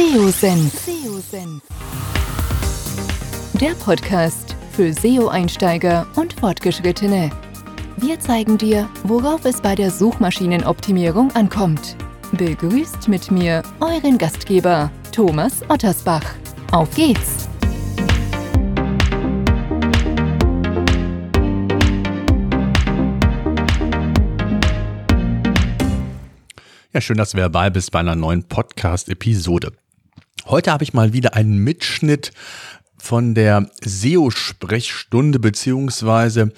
[0.00, 0.72] SEO-Senf.
[3.60, 7.28] Der Podcast für SEO-Einsteiger und Fortgeschrittene.
[7.98, 11.98] Wir zeigen dir, worauf es bei der Suchmaschinenoptimierung ankommt.
[12.32, 16.24] Begrüßt mit mir euren Gastgeber Thomas Ottersbach.
[16.72, 17.46] Auf geht's!
[26.94, 29.72] Ja, schön, dass du dabei bist bei einer neuen Podcast-Episode.
[30.46, 32.32] Heute habe ich mal wieder einen Mitschnitt
[32.98, 36.52] von der SEO-Sprechstunde beziehungsweise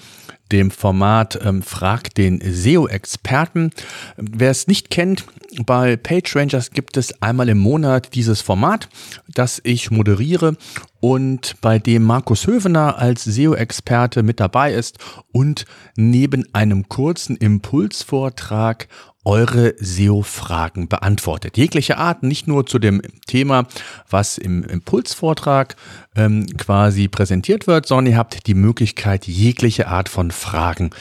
[0.51, 3.71] dem Format ähm, Frag den SEO-Experten.
[4.17, 5.25] Wer es nicht kennt,
[5.65, 8.89] bei PageRangers gibt es einmal im Monat dieses Format,
[9.27, 10.57] das ich moderiere
[10.99, 14.99] und bei dem Markus Hövener als SEO-Experte mit dabei ist
[15.31, 18.87] und neben einem kurzen Impulsvortrag
[19.25, 21.57] eure SEO-Fragen beantwortet.
[21.57, 23.67] Jegliche Art, nicht nur zu dem Thema,
[24.09, 25.75] was im Impulsvortrag
[26.15, 30.91] ähm, quasi präsentiert wird, sondern ihr habt die Möglichkeit, jegliche Art von Fragen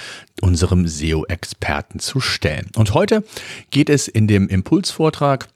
[0.40, 2.70] unserem SEO-Experten zu stellen.
[2.76, 3.24] Und heute
[3.70, 5.48] geht es in dem Impulsvortrag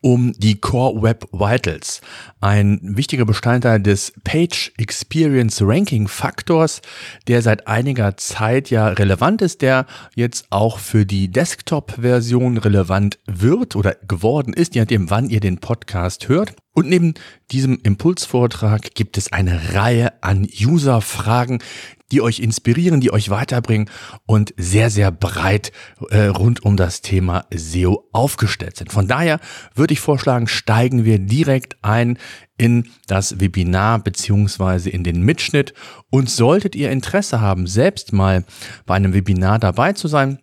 [0.00, 2.00] um die Core Web Vitals,
[2.40, 6.82] ein wichtiger Bestandteil des Page Experience Ranking Faktors,
[7.26, 13.76] der seit einiger Zeit ja relevant ist, der jetzt auch für die Desktop-Version relevant wird
[13.76, 16.54] oder geworden ist, je nachdem, wann ihr den Podcast hört.
[16.74, 17.14] Und neben
[17.52, 21.60] diesem Impulsvortrag gibt es eine Reihe an User-Fragen,
[22.10, 23.88] die euch inspirieren, die euch weiterbringen
[24.26, 25.72] und sehr, sehr breit
[26.10, 28.92] äh, rund um das Thema SEO aufgestellt sind.
[28.92, 29.40] Von daher
[29.74, 32.18] würde ich vorschlagen, steigen wir direkt ein
[32.58, 35.74] in das Webinar beziehungsweise in den Mitschnitt.
[36.10, 38.44] Und solltet ihr Interesse haben, selbst mal
[38.86, 40.38] bei einem Webinar dabei zu sein,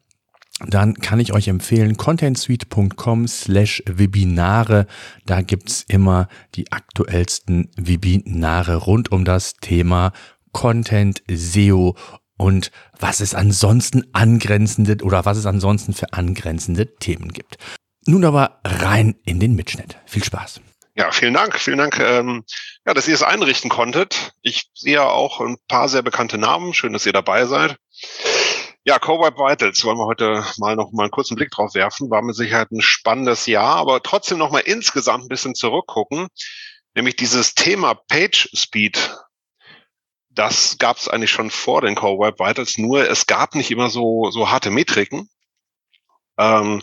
[0.67, 4.87] dann kann ich euch empfehlen, contentsuite.com slash Webinare.
[5.25, 10.11] Da gibt's immer die aktuellsten Webinare rund um das Thema
[10.51, 11.95] Content, SEO
[12.37, 17.57] und was es ansonsten angrenzende oder was es ansonsten für angrenzende Themen gibt.
[18.05, 19.97] Nun aber rein in den Mitschnitt.
[20.05, 20.61] Viel Spaß.
[20.95, 22.43] Ja, vielen Dank, vielen Dank, ähm,
[22.85, 24.33] ja, dass ihr es einrichten konntet.
[24.41, 26.73] Ich sehe auch ein paar sehr bekannte Namen.
[26.73, 27.77] Schön, dass ihr dabei seid.
[28.83, 32.09] Ja, Co-Web Vitals wollen wir heute mal noch mal einen kurzen Blick drauf werfen.
[32.09, 36.27] War mit Sicherheit ein spannendes Jahr, aber trotzdem noch mal insgesamt ein bisschen zurückgucken.
[36.95, 39.11] Nämlich dieses Thema Page Speed
[40.33, 43.89] das gab es eigentlich schon vor den Core Web Vitals, nur es gab nicht immer
[43.89, 45.29] so, so harte Metriken.
[46.37, 46.81] Ähm,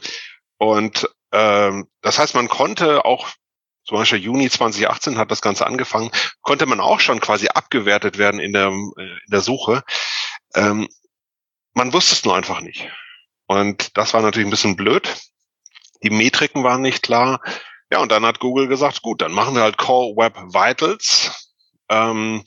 [0.59, 3.29] und ähm, das heißt, man konnte auch,
[3.85, 6.11] zum Beispiel Juni 2018 hat das Ganze angefangen,
[6.43, 9.83] konnte man auch schon quasi abgewertet werden in der, äh, in der Suche.
[10.55, 10.89] Ähm,
[11.79, 12.91] man wusste es nur einfach nicht.
[13.47, 15.09] Und das war natürlich ein bisschen blöd.
[16.03, 17.41] Die Metriken waren nicht klar.
[17.91, 21.55] Ja, und dann hat Google gesagt, gut, dann machen wir halt Core Web Vitals.
[21.89, 22.43] Ähm,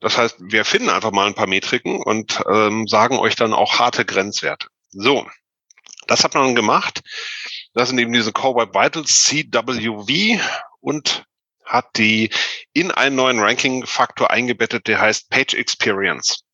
[0.00, 3.78] das heißt, wir finden einfach mal ein paar Metriken und ähm, sagen euch dann auch
[3.78, 4.68] harte Grenzwerte.
[4.90, 5.26] So,
[6.06, 7.00] das hat man gemacht.
[7.72, 10.38] Das sind eben diese Core Web Vitals CWV
[10.80, 11.24] und
[11.64, 12.30] hat die
[12.74, 16.45] in einen neuen Ranking-Faktor eingebettet, der heißt Page Experience.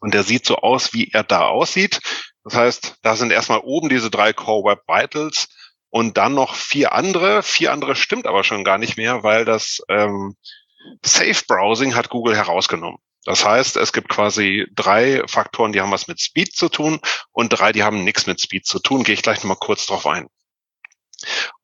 [0.00, 2.00] Und der sieht so aus, wie er da aussieht.
[2.44, 5.48] Das heißt, da sind erstmal oben diese drei Core Web Vitals
[5.90, 7.42] und dann noch vier andere.
[7.42, 10.36] Vier andere stimmt aber schon gar nicht mehr, weil das ähm,
[11.02, 12.98] Safe Browsing hat Google herausgenommen.
[13.24, 17.00] Das heißt, es gibt quasi drei Faktoren, die haben was mit Speed zu tun
[17.32, 19.04] und drei, die haben nichts mit Speed zu tun.
[19.04, 20.28] Gehe ich gleich nochmal kurz drauf ein.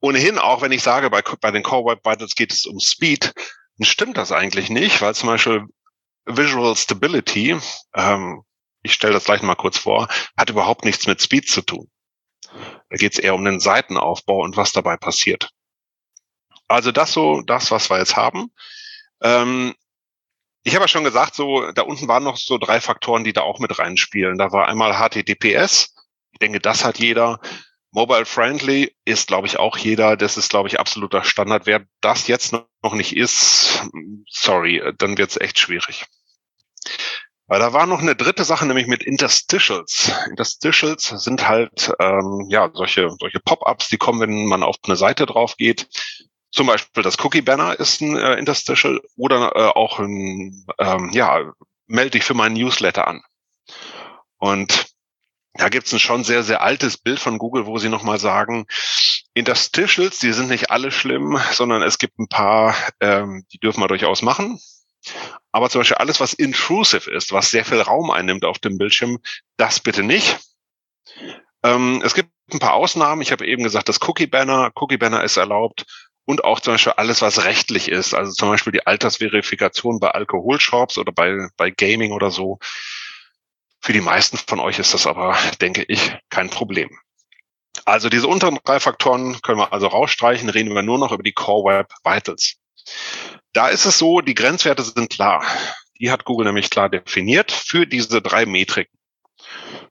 [0.01, 3.33] Ohnehin, auch wenn ich sage, bei, bei den Core Web Vitals geht es um Speed,
[3.79, 5.65] dann stimmt das eigentlich nicht, weil zum Beispiel
[6.27, 7.57] Visual Stability,
[7.95, 8.43] ähm,
[8.83, 11.91] ich stelle das gleich mal kurz vor, hat überhaupt nichts mit Speed zu tun.
[12.89, 15.51] Da geht es eher um den Seitenaufbau und was dabei passiert.
[16.69, 18.53] Also das so, das, was wir jetzt haben.
[19.23, 19.75] Ähm,
[20.63, 23.43] ich habe ja schon gesagt, so da unten waren noch so drei Faktoren, die da
[23.43, 24.37] auch mit reinspielen.
[24.37, 25.95] Da war einmal HTTPS.
[26.33, 27.41] Ich denke, das hat jeder.
[27.97, 30.19] Mobile Friendly ist, glaube ich, auch jeder.
[30.19, 31.65] Das ist, glaube ich, absoluter Standard.
[31.65, 33.89] Wer das jetzt noch nicht ist,
[34.29, 36.05] sorry, dann wird es echt schwierig.
[37.47, 40.13] Weil da war noch eine dritte Sache, nämlich mit Interstitials.
[40.29, 45.25] Interstitials sind halt ähm, ja solche solche Pop-ups, die kommen, wenn man auf eine Seite
[45.25, 45.89] drauf geht.
[46.51, 51.51] Zum Beispiel das Cookie Banner ist ein äh, Interstitial oder äh, auch ein, ähm, ja,
[51.87, 53.23] melde dich für meinen Newsletter an.
[54.37, 54.96] Und
[55.59, 58.67] da gibt's ein schon sehr, sehr altes Bild von Google, wo sie nochmal sagen,
[59.35, 63.89] Interstitials, die sind nicht alle schlimm, sondern es gibt ein paar, ähm, die dürfen wir
[63.89, 64.59] durchaus machen.
[65.53, 69.19] Aber zum Beispiel alles, was intrusive ist, was sehr viel Raum einnimmt auf dem Bildschirm,
[69.57, 70.39] das bitte nicht.
[71.63, 73.23] Ähm, es gibt ein paar Ausnahmen.
[73.23, 74.71] Ich habe eben gesagt, das Cookie Banner.
[74.75, 75.85] Cookie Banner ist erlaubt
[76.27, 80.99] und auch zum Beispiel alles, was rechtlich ist, also zum Beispiel die Altersverifikation bei Alkoholshops
[80.99, 82.59] oder bei, bei Gaming oder so.
[83.81, 86.99] Für die meisten von euch ist das aber, denke ich, kein Problem.
[87.85, 91.33] Also diese unteren drei Faktoren können wir also rausstreichen, reden wir nur noch über die
[91.33, 92.57] Core Web Vitals.
[93.53, 95.45] Da ist es so, die Grenzwerte sind klar.
[96.01, 98.99] Die hat Google nämlich klar definiert für diese drei Metriken.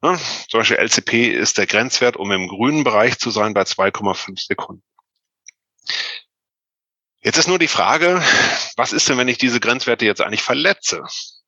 [0.01, 0.19] Ne?
[0.49, 4.83] Zum Beispiel LCP ist der Grenzwert, um im grünen Bereich zu sein bei 2,5 Sekunden.
[7.21, 8.21] Jetzt ist nur die Frage,
[8.75, 11.03] was ist denn, wenn ich diese Grenzwerte jetzt eigentlich verletze?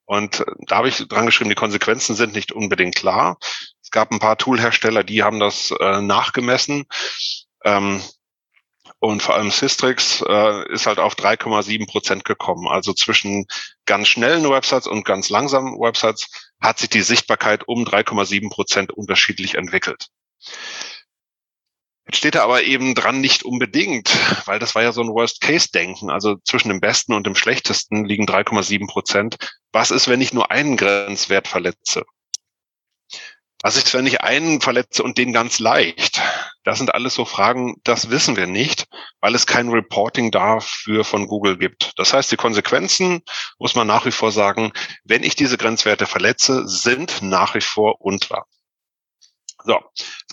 [0.07, 3.37] Und da habe ich dran geschrieben, die Konsequenzen sind nicht unbedingt klar.
[3.83, 6.85] Es gab ein paar Toolhersteller, die haben das äh, nachgemessen.
[7.65, 8.01] Ähm,
[8.99, 12.69] und vor allem Systrix äh, ist halt auf 3,7 Prozent gekommen.
[12.69, 13.47] Also zwischen
[13.85, 16.29] ganz schnellen Websites und ganz langsamen Websites
[16.61, 20.07] hat sich die Sichtbarkeit um 3,7 Prozent unterschiedlich entwickelt.
[22.07, 24.09] Jetzt steht da aber eben dran nicht unbedingt,
[24.47, 26.09] weil das war ja so ein Worst-Case-Denken.
[26.09, 29.35] Also zwischen dem Besten und dem Schlechtesten liegen 3,7 Prozent.
[29.73, 32.05] Was ist, wenn ich nur einen Grenzwert verletze?
[33.61, 36.21] Was ist, wenn ich einen verletze und den ganz leicht?
[36.63, 38.85] Das sind alles so Fragen, das wissen wir nicht,
[39.19, 41.91] weil es kein Reporting dafür von Google gibt.
[41.97, 43.21] Das heißt, die Konsequenzen,
[43.57, 44.71] muss man nach wie vor sagen,
[45.03, 48.45] wenn ich diese Grenzwerte verletze, sind nach wie vor unklar.
[49.63, 49.79] So,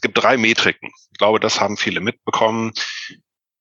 [0.04, 0.92] gibt drei Metriken.
[1.12, 2.72] Ich glaube, das haben viele mitbekommen.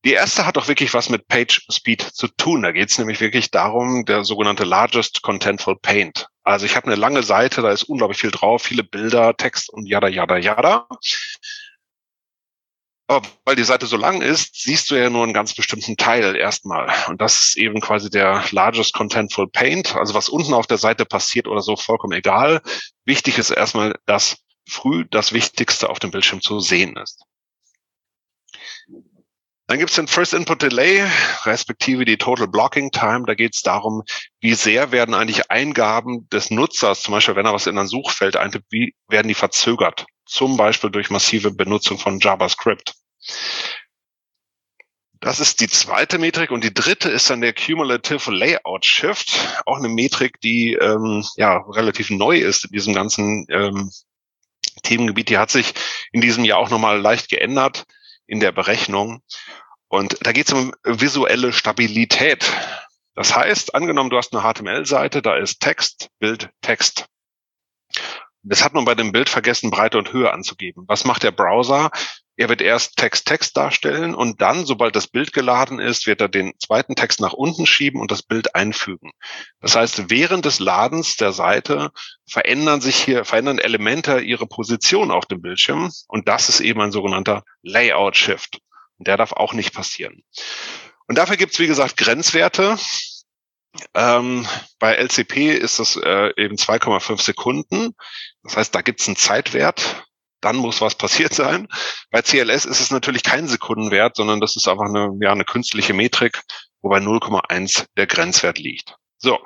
[0.06, 2.62] Die erste hat auch wirklich was mit Page Speed zu tun.
[2.62, 6.28] Da geht es nämlich wirklich darum, der sogenannte Largest Contentful Paint.
[6.44, 9.86] Also ich habe eine lange Seite, da ist unglaublich viel drauf, viele Bilder, Text und
[9.86, 10.88] yada, yada, yada.
[13.08, 16.36] Aber weil die Seite so lang ist, siehst du ja nur einen ganz bestimmten Teil
[16.36, 16.92] erstmal.
[17.08, 19.96] Und das ist eben quasi der Largest Contentful Paint.
[19.96, 22.62] Also was unten auf der Seite passiert oder so, vollkommen egal.
[23.06, 27.24] Wichtig ist erstmal, dass früh das Wichtigste auf dem Bildschirm zu sehen ist.
[29.68, 31.04] Dann gibt es den First Input Delay,
[31.46, 33.24] respektive die Total Blocking Time.
[33.26, 34.04] Da geht es darum,
[34.42, 38.36] wie sehr werden eigentlich Eingaben des Nutzers, zum Beispiel wenn er was in ein Suchfeld
[38.36, 40.06] eintippt, wie werden die verzögert?
[40.26, 42.94] Zum Beispiel durch massive Benutzung von JavaScript.
[45.22, 49.78] Das ist die zweite Metrik und die dritte ist dann der Cumulative Layout Shift, auch
[49.78, 53.90] eine Metrik, die ähm, ja relativ neu ist in diesem ganzen ähm,
[54.84, 55.74] Themengebiet, die hat sich
[56.12, 57.86] in diesem Jahr auch nochmal leicht geändert
[58.28, 59.22] in der Berechnung.
[59.88, 62.52] Und da geht es um visuelle Stabilität.
[63.16, 67.06] Das heißt, angenommen, du hast eine HTML-Seite, da ist Text, Bild, Text.
[68.42, 70.84] Das hat man bei dem Bild vergessen, Breite und Höhe anzugeben.
[70.88, 71.92] Was macht der Browser?
[72.36, 76.30] Er wird erst Text Text darstellen und dann, sobald das Bild geladen ist, wird er
[76.30, 79.12] den zweiten Text nach unten schieben und das Bild einfügen.
[79.62, 81.92] Das heißt, während des Ladens der Seite
[82.28, 86.92] verändern sich hier, verändern Elemente ihre Position auf dem Bildschirm und das ist eben ein
[86.92, 88.60] sogenannter Layout Shift.
[88.98, 90.24] Und der darf auch nicht passieren.
[91.08, 92.78] Und dafür gibt es, wie gesagt, Grenzwerte.
[93.94, 94.48] Ähm,
[94.80, 97.96] bei LCP ist das äh, eben 2,5 Sekunden.
[98.44, 100.06] Das heißt, da gibt es einen Zeitwert
[100.44, 101.68] dann muss was passiert sein.
[102.12, 105.94] Bei CLS ist es natürlich kein Sekundenwert, sondern das ist einfach eine, ja, eine künstliche
[105.94, 106.42] Metrik,
[106.82, 108.96] wobei 0,1 der Grenzwert liegt.
[109.18, 109.40] So.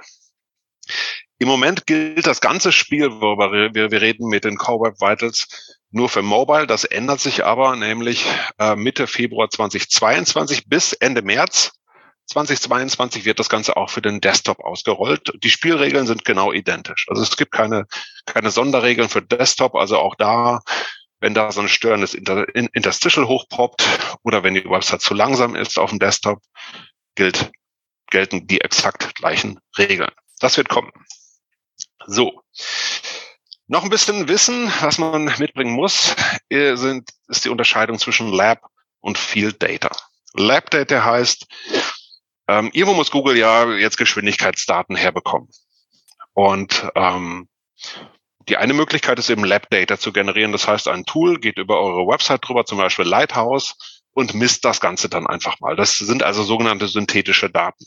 [1.40, 5.78] Im Moment gilt das ganze Spiel, worüber wir, wir reden mit den Core Web Vitals,
[5.92, 6.66] nur für Mobile.
[6.66, 8.26] Das ändert sich aber nämlich
[8.58, 11.74] äh, Mitte Februar 2022 bis Ende März
[12.28, 15.32] 2022 wird das Ganze auch für den Desktop ausgerollt.
[15.44, 17.06] Die Spielregeln sind genau identisch.
[17.10, 17.88] Also es gibt keine,
[18.26, 19.76] keine Sonderregeln für Desktop.
[19.76, 20.60] Also auch da,
[21.20, 23.84] wenn da so ein störendes Inter Interstitial hochpoppt
[24.24, 26.42] oder wenn die Website zu langsam ist auf dem Desktop,
[27.16, 27.50] gilt,
[28.10, 30.12] gelten die exakt gleichen Regeln.
[30.40, 30.92] Das wird kommen.
[32.06, 32.42] So.
[33.68, 36.16] Noch ein bisschen Wissen, was man mitbringen muss,
[36.50, 38.62] äh, sind, ist die Unterscheidung zwischen Lab
[39.00, 39.92] und Field Data.
[40.34, 41.48] Lab Data heißt,
[42.48, 45.50] ähm, irgendwo muss Google ja jetzt Geschwindigkeitsdaten herbekommen.
[46.34, 47.48] Und ähm,
[48.48, 50.52] die eine Möglichkeit ist eben Lab Data zu generieren.
[50.52, 53.76] Das heißt, ein Tool geht über eure Website drüber, zum Beispiel Lighthouse,
[54.14, 55.76] und misst das Ganze dann einfach mal.
[55.76, 57.86] Das sind also sogenannte synthetische Daten.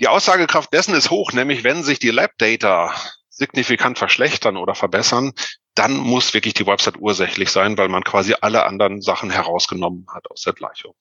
[0.00, 2.94] Die Aussagekraft dessen ist hoch, nämlich wenn sich die Lab Data
[3.28, 5.32] signifikant verschlechtern oder verbessern,
[5.74, 10.30] dann muss wirklich die Website ursächlich sein, weil man quasi alle anderen Sachen herausgenommen hat
[10.30, 10.94] aus der Gleichung.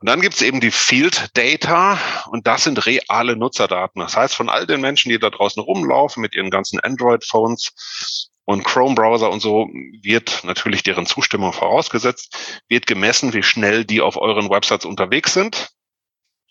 [0.00, 1.98] Und dann gibt es eben die Field Data
[2.30, 4.00] und das sind reale Nutzerdaten.
[4.00, 8.64] Das heißt, von all den Menschen, die da draußen rumlaufen mit ihren ganzen Android-Phones und
[8.64, 9.68] Chrome-Browser und so,
[10.02, 15.70] wird natürlich deren Zustimmung vorausgesetzt, wird gemessen, wie schnell die auf euren Websites unterwegs sind.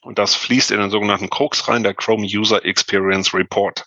[0.01, 3.85] Und das fließt in den sogenannten Crux rein, der Chrome User Experience Report.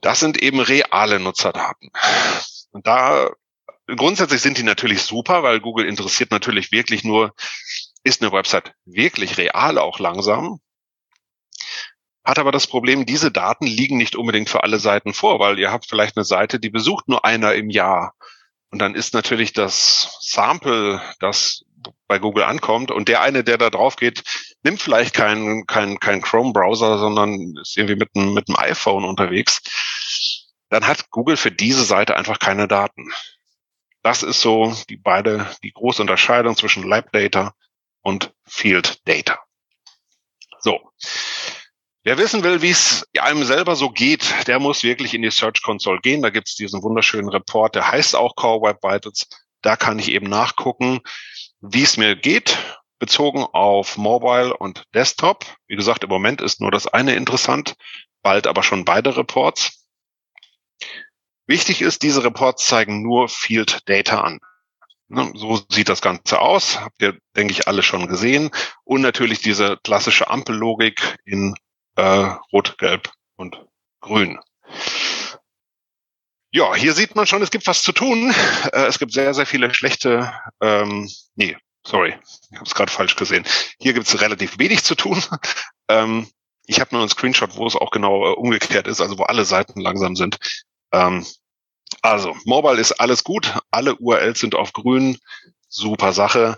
[0.00, 1.90] Das sind eben reale Nutzerdaten.
[2.70, 3.30] Und da
[3.86, 7.34] grundsätzlich sind die natürlich super, weil Google interessiert natürlich wirklich nur,
[8.02, 10.60] ist eine Website wirklich real auch langsam?
[12.24, 15.70] Hat aber das Problem, diese Daten liegen nicht unbedingt für alle Seiten vor, weil ihr
[15.70, 18.14] habt vielleicht eine Seite, die besucht nur einer im Jahr.
[18.70, 21.64] Und dann ist natürlich das Sample, das
[22.08, 24.22] bei Google ankommt und der eine, der da drauf geht,
[24.62, 29.60] nimmt vielleicht keinen kein, kein Chrome-Browser, sondern ist irgendwie mit einem, mit einem iPhone unterwegs,
[30.70, 33.12] dann hat Google für diese Seite einfach keine Daten.
[34.04, 37.54] Das ist so die beide, die große Unterscheidung zwischen Lab Data
[38.02, 39.40] und Field Data.
[40.60, 40.90] So.
[42.02, 45.62] Wer wissen will, wie es einem selber so geht, der muss wirklich in die Search
[45.62, 46.20] Console gehen.
[46.20, 49.26] Da gibt es diesen wunderschönen Report, der heißt auch Core Web Vitals.
[49.62, 51.00] Da kann ich eben nachgucken,
[51.62, 52.58] wie es mir geht,
[52.98, 55.46] bezogen auf Mobile und Desktop.
[55.66, 57.74] Wie gesagt, im Moment ist nur das eine interessant,
[58.22, 59.83] bald aber schon beide Reports.
[61.46, 64.40] Wichtig ist, diese Reports zeigen nur Field Data an.
[65.08, 66.80] Ne, so sieht das Ganze aus.
[66.80, 68.50] Habt ihr, denke ich, alle schon gesehen.
[68.84, 71.54] Und natürlich diese klassische Ampellogik in
[71.96, 73.60] äh, Rot, Gelb und
[74.00, 74.38] Grün.
[76.50, 78.32] Ja, hier sieht man schon, es gibt was zu tun.
[78.72, 82.14] Äh, es gibt sehr, sehr viele schlechte, ähm, nee, sorry,
[82.50, 83.44] ich habe es gerade falsch gesehen.
[83.80, 85.22] Hier gibt es relativ wenig zu tun.
[85.86, 86.26] Ähm,
[86.64, 89.44] ich habe nur einen Screenshot, wo es auch genau äh, umgekehrt ist, also wo alle
[89.44, 90.38] Seiten langsam sind.
[90.94, 91.26] Ähm,
[92.02, 95.18] also, Mobile ist alles gut, alle URLs sind auf grün,
[95.68, 96.56] super Sache.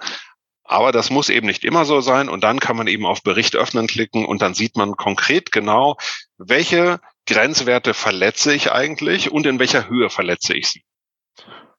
[0.65, 2.29] Aber das muss eben nicht immer so sein.
[2.29, 5.97] Und dann kann man eben auf Bericht öffnen klicken und dann sieht man konkret genau,
[6.39, 10.85] welche Grenzwerte verletze ich eigentlich und in welcher Höhe verletze ich sie.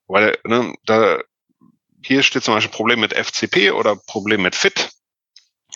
[0.08, 1.20] Weil ne, da
[2.02, 4.90] hier steht zum Beispiel Problem mit FCP oder Problem mit FIT.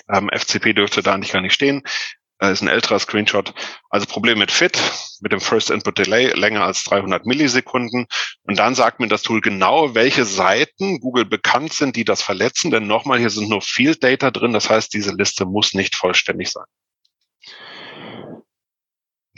[0.10, 1.84] Ähm, FCP dürfte da nicht gar nicht stehen.
[2.42, 3.54] Das ist ein älterer Screenshot.
[3.92, 4.82] Also Problem mit FIT,
[5.22, 8.08] mit dem First Input Delay länger als 300 Millisekunden.
[8.42, 12.72] Und dann sagt mir das Tool genau, welche Seiten Google bekannt sind, die das verletzen.
[12.72, 14.54] Denn nochmal, hier sind nur Field Data drin.
[14.54, 16.66] Das heißt, diese Liste muss nicht vollständig sein.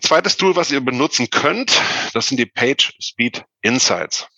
[0.01, 1.81] Zweites Tool, was ihr benutzen könnt,
[2.13, 4.29] das sind die Page Speed Insights.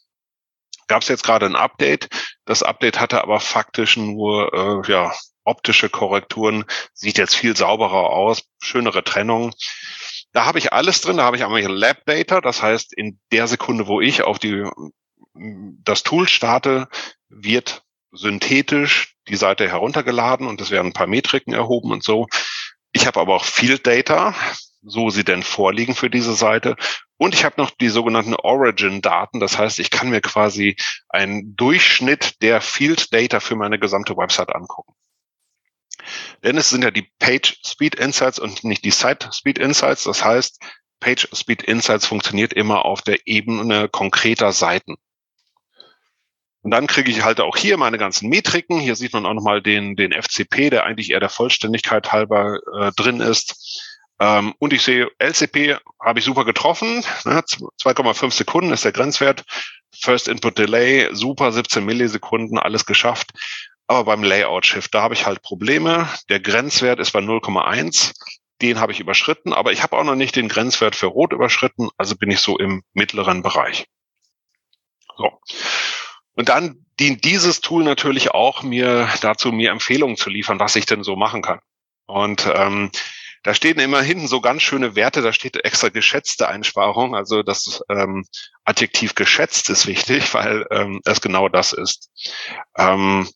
[0.88, 2.10] Gab es jetzt gerade ein Update.
[2.46, 5.14] Das Update hatte aber faktisch nur äh, ja,
[5.46, 9.54] optische Korrekturen, sieht jetzt viel sauberer aus, schönere Trennung.
[10.34, 13.48] Da habe ich alles drin, da habe ich einmal Lab Data, das heißt, in der
[13.48, 14.68] Sekunde, wo ich auf die,
[15.34, 16.90] das Tool starte,
[17.30, 22.28] wird synthetisch die Seite heruntergeladen und es werden ein paar Metriken erhoben und so.
[22.92, 24.36] Ich habe aber auch Field Data,
[24.82, 26.76] so sie denn vorliegen für diese Seite.
[27.18, 29.40] Und ich habe noch die sogenannten Origin-Daten.
[29.40, 30.76] Das heißt, ich kann mir quasi
[31.10, 34.94] einen Durchschnitt der Field Data für meine gesamte Website angucken.
[36.44, 40.04] Denn es sind ja die Page Speed Insights und nicht die Site Speed Insights.
[40.04, 40.60] Das heißt,
[41.00, 44.96] Page Speed Insights funktioniert immer auf der Ebene konkreter Seiten.
[46.62, 48.80] Und dann kriege ich halt auch hier meine ganzen Metriken.
[48.80, 52.92] Hier sieht man auch nochmal den, den FCP, der eigentlich eher der Vollständigkeit halber äh,
[52.96, 53.84] drin ist.
[54.20, 57.04] Ähm, und ich sehe, LCP habe ich super getroffen.
[57.26, 57.42] Ne?
[57.42, 59.44] 2,5 Sekunden ist der Grenzwert.
[59.94, 63.30] First Input Delay, super, 17 Millisekunden, alles geschafft.
[63.88, 66.10] Aber beim Layout-Shift, da habe ich halt Probleme.
[66.30, 68.14] Der Grenzwert ist bei 0,1.
[68.62, 71.90] Den habe ich überschritten, aber ich habe auch noch nicht den Grenzwert für Rot überschritten,
[71.98, 73.86] also bin ich so im mittleren Bereich.
[75.18, 75.40] So.
[76.36, 80.86] Und dann dient dieses Tool natürlich auch mir dazu, mir Empfehlungen zu liefern, was ich
[80.86, 81.60] denn so machen kann.
[82.06, 82.92] Und ähm,
[83.44, 87.16] da stehen immer hinten so ganz schöne Werte, da steht extra geschätzte Einsparung.
[87.16, 88.26] Also das ähm,
[88.64, 92.10] Adjektiv geschätzt ist wichtig, weil ähm, es genau das ist.
[92.78, 93.28] Ähm,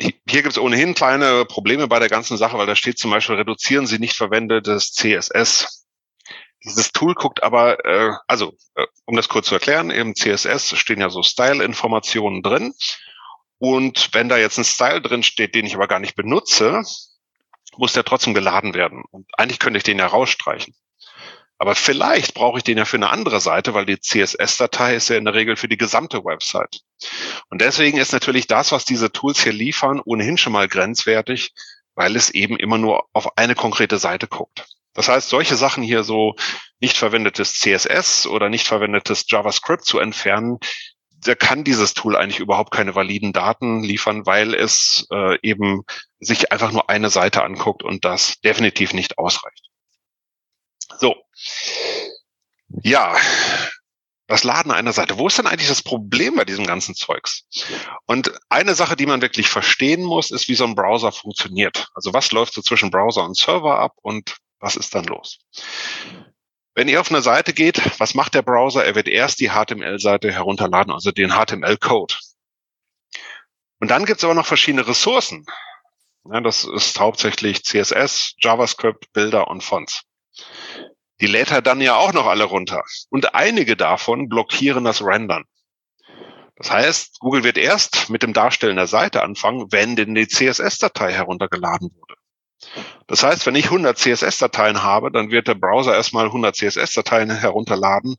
[0.00, 3.36] hier gibt es ohnehin kleine Probleme bei der ganzen Sache, weil da steht zum Beispiel,
[3.36, 5.86] reduzieren Sie nicht verwendetes CSS.
[6.64, 11.00] Dieses Tool guckt aber, äh, also äh, um das kurz zu erklären, im CSS stehen
[11.00, 12.74] ja so Style-Informationen drin.
[13.58, 16.82] Und wenn da jetzt ein Style drin steht, den ich aber gar nicht benutze,
[17.76, 19.04] muss der trotzdem geladen werden.
[19.10, 20.74] Und eigentlich könnte ich den ja rausstreichen.
[21.60, 25.18] Aber vielleicht brauche ich den ja für eine andere Seite, weil die CSS-Datei ist ja
[25.18, 26.80] in der Regel für die gesamte Website.
[27.50, 31.52] Und deswegen ist natürlich das, was diese Tools hier liefern, ohnehin schon mal grenzwertig,
[31.94, 34.64] weil es eben immer nur auf eine konkrete Seite guckt.
[34.94, 36.34] Das heißt, solche Sachen hier so
[36.80, 40.60] nicht verwendetes CSS oder nicht verwendetes JavaScript zu entfernen,
[41.10, 45.82] da kann dieses Tool eigentlich überhaupt keine validen Daten liefern, weil es äh, eben
[46.20, 49.69] sich einfach nur eine Seite anguckt und das definitiv nicht ausreicht.
[50.98, 51.14] So.
[52.82, 53.16] Ja.
[54.26, 55.18] Das Laden einer Seite.
[55.18, 57.46] Wo ist denn eigentlich das Problem bei diesem ganzen Zeugs?
[58.06, 61.88] Und eine Sache, die man wirklich verstehen muss, ist, wie so ein Browser funktioniert.
[61.94, 65.40] Also was läuft so zwischen Browser und Server ab und was ist dann los?
[66.74, 68.84] Wenn ihr auf eine Seite geht, was macht der Browser?
[68.84, 72.14] Er wird erst die HTML-Seite herunterladen, also den HTML-Code.
[73.80, 75.44] Und dann gibt es aber noch verschiedene Ressourcen.
[76.30, 80.02] Ja, das ist hauptsächlich CSS, JavaScript, Bilder und Fonts.
[81.20, 82.82] Die lädt er dann ja auch noch alle runter.
[83.10, 85.44] Und einige davon blockieren das Rendern.
[86.56, 91.12] Das heißt, Google wird erst mit dem Darstellen der Seite anfangen, wenn denn die CSS-Datei
[91.12, 92.14] heruntergeladen wurde.
[93.06, 98.16] Das heißt, wenn ich 100 CSS-Dateien habe, dann wird der Browser erstmal 100 CSS-Dateien herunterladen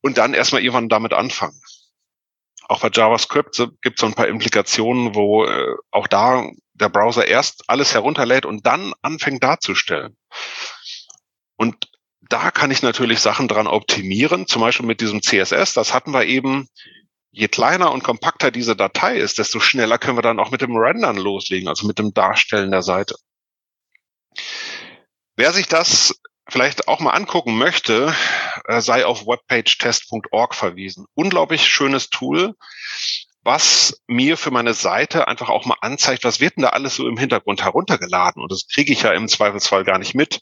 [0.00, 1.60] und dann erstmal irgendwann damit anfangen.
[2.68, 7.26] Auch bei JavaScript gibt es so ein paar Implikationen, wo äh, auch da der Browser
[7.26, 10.16] erst alles herunterlädt und dann anfängt darzustellen.
[11.56, 11.88] Und
[12.28, 15.74] da kann ich natürlich Sachen dran optimieren, zum Beispiel mit diesem CSS.
[15.74, 16.68] Das hatten wir eben.
[17.32, 20.74] Je kleiner und kompakter diese Datei ist, desto schneller können wir dann auch mit dem
[20.74, 23.14] Rendern loslegen, also mit dem Darstellen der Seite.
[25.36, 28.14] Wer sich das vielleicht auch mal angucken möchte,
[28.66, 31.06] äh, sei auf webpagetest.org verwiesen.
[31.14, 32.54] Unglaublich schönes Tool,
[33.42, 37.06] was mir für meine Seite einfach auch mal anzeigt, was wird denn da alles so
[37.06, 38.42] im Hintergrund heruntergeladen.
[38.42, 40.40] Und das kriege ich ja im Zweifelsfall gar nicht mit,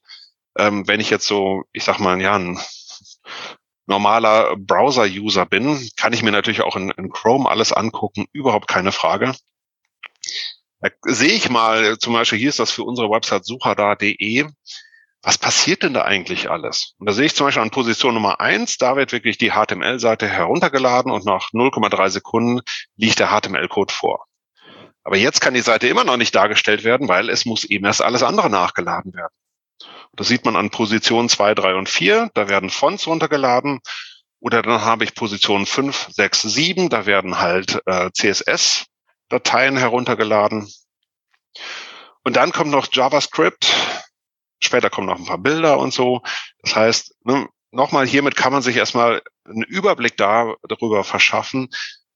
[0.59, 2.59] ähm, wenn ich jetzt so, ich sag mal, ja, ein
[3.87, 8.93] normaler Browser-User bin, kann ich mir natürlich auch in, in Chrome alles angucken, überhaupt keine
[8.93, 9.35] Frage.
[10.81, 14.47] Da sehe ich mal, zum Beispiel hier ist das für unsere Website suchada.de.
[15.23, 16.95] Was passiert denn da eigentlich alles?
[16.99, 20.29] Und da sehe ich zum Beispiel an Position Nummer eins, da wird wirklich die HTML-Seite
[20.29, 22.61] heruntergeladen und nach 0,3 Sekunden
[22.97, 24.27] liegt der HTML-Code vor.
[25.03, 28.03] Aber jetzt kann die Seite immer noch nicht dargestellt werden, weil es muss eben erst
[28.03, 29.33] alles andere nachgeladen werden.
[30.17, 32.31] Das sieht man an Position 2, 3 und 4.
[32.35, 33.81] Da werden Fonts runtergeladen.
[34.41, 36.89] Oder dann habe ich Position 5, 6, 7.
[36.89, 38.87] Da werden halt äh, CSS
[39.29, 40.71] Dateien heruntergeladen.
[42.23, 43.75] Und dann kommt noch JavaScript.
[44.63, 46.23] Später kommen noch ein paar Bilder und so.
[46.63, 51.69] Das heißt, ne, nochmal, hiermit kann man sich erstmal einen Überblick da, darüber verschaffen,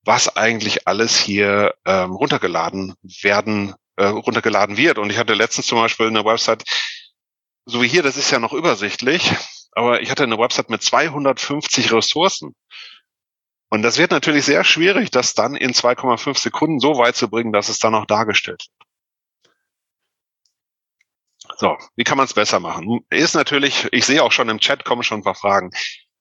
[0.05, 4.99] was eigentlich alles hier ähm, runtergeladen werden, äh, runtergeladen wird.
[4.99, 6.65] Und ich hatte letztens zum Beispiel eine Website,
[7.69, 9.31] so wie hier, das ist ja noch übersichtlich,
[9.73, 12.55] aber ich hatte eine Website mit 250 Ressourcen.
[13.71, 17.53] Und das wird natürlich sehr schwierig, das dann in 2,5 Sekunden so weit zu bringen,
[17.53, 18.89] dass es dann auch dargestellt wird.
[21.59, 23.05] So, wie kann man es besser machen?
[23.11, 25.71] Ist natürlich, ich sehe auch schon im Chat kommen schon ein paar Fragen.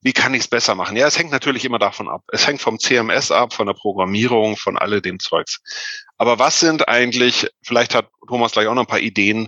[0.02, 0.98] Wie kann ich es besser machen?
[0.98, 2.24] Ja, es hängt natürlich immer davon ab.
[2.32, 5.62] Es hängt vom CMS ab, von der Programmierung, von all dem Zeugs.
[6.18, 9.48] Aber was sind eigentlich, vielleicht hat Thomas gleich auch noch ein paar Ideen,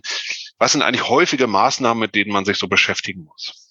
[0.60, 3.70] was sind eigentlich häufige Maßnahmen, mit denen man sich so beschäftigen muss?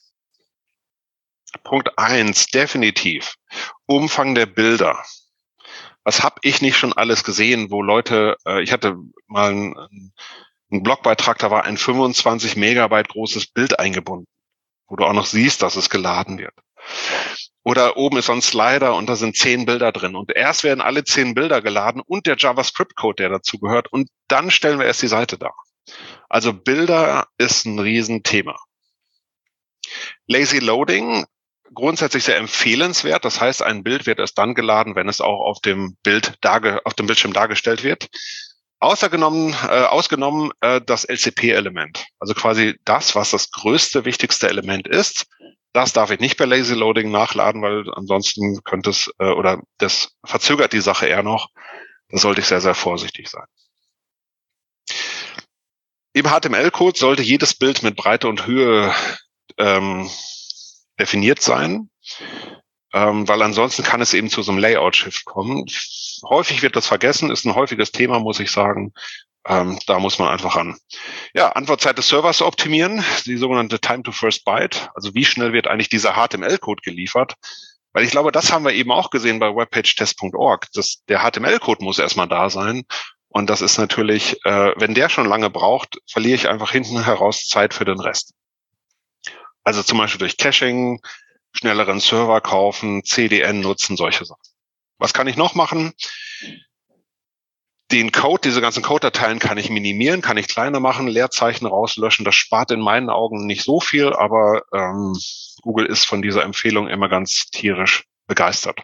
[1.62, 3.34] Punkt eins, definitiv.
[3.86, 5.02] Umfang der Bilder.
[6.02, 8.96] Was habe ich nicht schon alles gesehen, wo Leute, äh, ich hatte
[9.26, 10.12] mal einen,
[10.70, 14.26] einen Blogbeitrag, da war ein 25 Megabyte großes Bild eingebunden,
[14.86, 16.54] wo du auch noch siehst, dass es geladen wird.
[17.64, 20.16] Oder oben ist so ein Slider und da sind zehn Bilder drin.
[20.16, 23.92] Und erst werden alle zehn Bilder geladen und der JavaScript-Code, der dazu gehört.
[23.92, 25.54] Und dann stellen wir erst die Seite dar.
[26.28, 28.58] Also Bilder ist ein Riesenthema.
[30.26, 31.24] Lazy Loading
[31.74, 33.24] grundsätzlich sehr empfehlenswert.
[33.24, 36.80] Das heißt, ein Bild wird erst dann geladen, wenn es auch auf dem Bild darge
[36.84, 38.08] auf dem Bildschirm dargestellt wird.
[38.80, 42.06] Außergenommen, äh, ausgenommen äh, das LCP-Element.
[42.20, 45.26] Also quasi das, was das größte, wichtigste Element ist.
[45.72, 50.12] Das darf ich nicht bei Lazy Loading nachladen, weil ansonsten könnte es äh, oder das
[50.24, 51.48] verzögert die Sache eher noch.
[52.08, 53.44] Da sollte ich sehr, sehr vorsichtig sein.
[56.12, 58.92] Im HTML-Code sollte jedes Bild mit Breite und Höhe
[59.58, 60.10] ähm,
[60.98, 61.90] definiert sein,
[62.92, 65.66] ähm, weil ansonsten kann es eben zu so einem Layout-Shift kommen.
[66.28, 68.92] Häufig wird das vergessen, ist ein häufiges Thema, muss ich sagen.
[69.46, 70.76] Ähm, da muss man einfach an.
[71.34, 74.90] Ja, Antwortzeit des Servers optimieren, die sogenannte Time to First Byte.
[74.94, 77.34] Also wie schnell wird eigentlich dieser HTML-Code geliefert?
[77.92, 80.66] Weil ich glaube, das haben wir eben auch gesehen bei webpagetest.org.
[81.08, 82.84] Der HTML-Code muss erstmal da sein.
[83.28, 87.46] Und das ist natürlich, äh, wenn der schon lange braucht, verliere ich einfach hinten heraus
[87.46, 88.34] Zeit für den Rest.
[89.64, 91.00] Also zum Beispiel durch Caching,
[91.52, 94.40] schnelleren Server kaufen, CDN nutzen, solche Sachen.
[94.98, 95.92] Was kann ich noch machen?
[97.90, 102.24] Den Code, diese ganzen Code-Dateien kann ich minimieren, kann ich kleiner machen, Leerzeichen rauslöschen.
[102.24, 105.16] Das spart in meinen Augen nicht so viel, aber ähm,
[105.62, 108.80] Google ist von dieser Empfehlung immer ganz tierisch begeistert.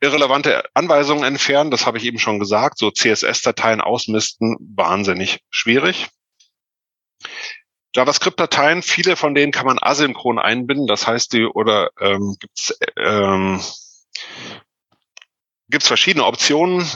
[0.00, 2.78] Irrelevante Anweisungen entfernen, das habe ich eben schon gesagt.
[2.78, 6.08] So CSS-Dateien ausmisten, wahnsinnig schwierig.
[7.94, 10.86] JavaScript-Dateien, viele von denen kann man asynchron einbinden.
[10.86, 13.60] Das heißt, die oder ähm, gibt's ähm,
[15.68, 16.88] gibt's verschiedene Optionen.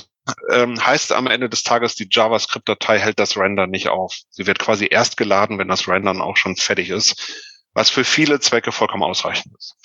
[0.51, 4.17] Ähm, heißt am Ende des Tages, die JavaScript-Datei hält das Render nicht auf.
[4.31, 7.55] Sie wird quasi erst geladen, wenn das Rendern auch schon fertig ist.
[7.75, 9.77] was für viele Zwecke vollkommen ausreichend ist.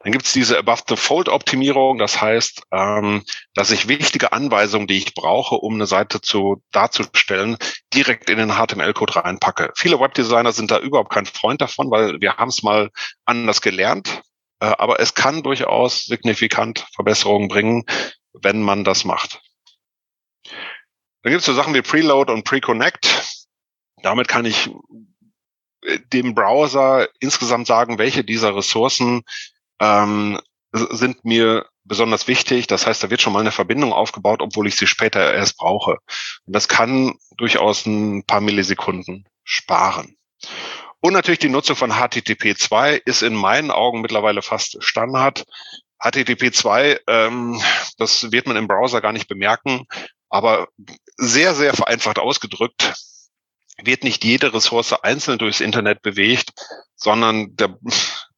[0.00, 5.56] Dann gibt es diese Above-the-Fold-Optimierung, das heißt, ähm, dass ich wichtige Anweisungen, die ich brauche,
[5.56, 7.56] um eine Seite zu darzustellen,
[7.94, 9.72] direkt in den HTML-Code reinpacke.
[9.76, 12.90] Viele Webdesigner sind da überhaupt kein Freund davon, weil wir haben es mal
[13.24, 14.22] anders gelernt,
[14.60, 17.84] äh, aber es kann durchaus signifikant Verbesserungen bringen,
[18.32, 19.40] wenn man das macht.
[21.22, 23.08] Dann gibt es so Sachen wie Preload und Preconnect.
[24.02, 24.70] Damit kann ich
[26.12, 29.22] dem Browser insgesamt sagen, welche dieser Ressourcen
[29.80, 30.40] ähm,
[30.72, 32.66] sind mir besonders wichtig.
[32.66, 35.98] Das heißt, da wird schon mal eine Verbindung aufgebaut, obwohl ich sie später erst brauche.
[36.44, 40.16] Und das kann durchaus ein paar Millisekunden sparen.
[41.00, 45.44] Und natürlich die Nutzung von HTTP 2 ist in meinen Augen mittlerweile fast Standard.
[45.98, 47.60] HTTP 2, ähm,
[47.96, 49.86] das wird man im Browser gar nicht bemerken,
[50.28, 50.68] aber
[51.16, 52.94] sehr, sehr vereinfacht ausgedrückt
[53.82, 56.52] wird nicht jede Ressource einzeln durchs Internet bewegt,
[56.94, 57.78] sondern der,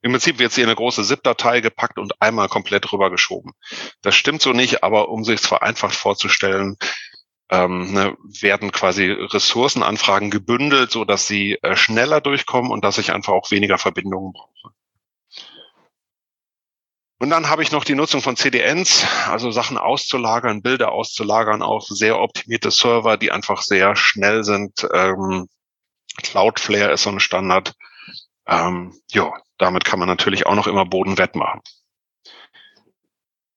[0.03, 3.53] im Prinzip wird sie in eine große ZIP-Datei gepackt und einmal komplett rübergeschoben.
[4.03, 6.77] Das stimmt so nicht, aber um sich es vereinfacht vorzustellen,
[7.51, 13.13] ähm, ne, werden quasi Ressourcenanfragen gebündelt, so dass sie äh, schneller durchkommen und dass ich
[13.13, 14.75] einfach auch weniger Verbindungen brauche.
[17.21, 21.85] Und dann habe ich noch die Nutzung von CDNs, also Sachen auszulagern, Bilder auszulagern auf
[21.89, 24.87] sehr optimierte Server, die einfach sehr schnell sind.
[24.95, 25.49] Ähm,
[26.23, 27.75] Cloudflare ist so ein Standard.
[28.47, 31.61] Ähm, ja, damit kann man natürlich auch noch immer Boden wettmachen.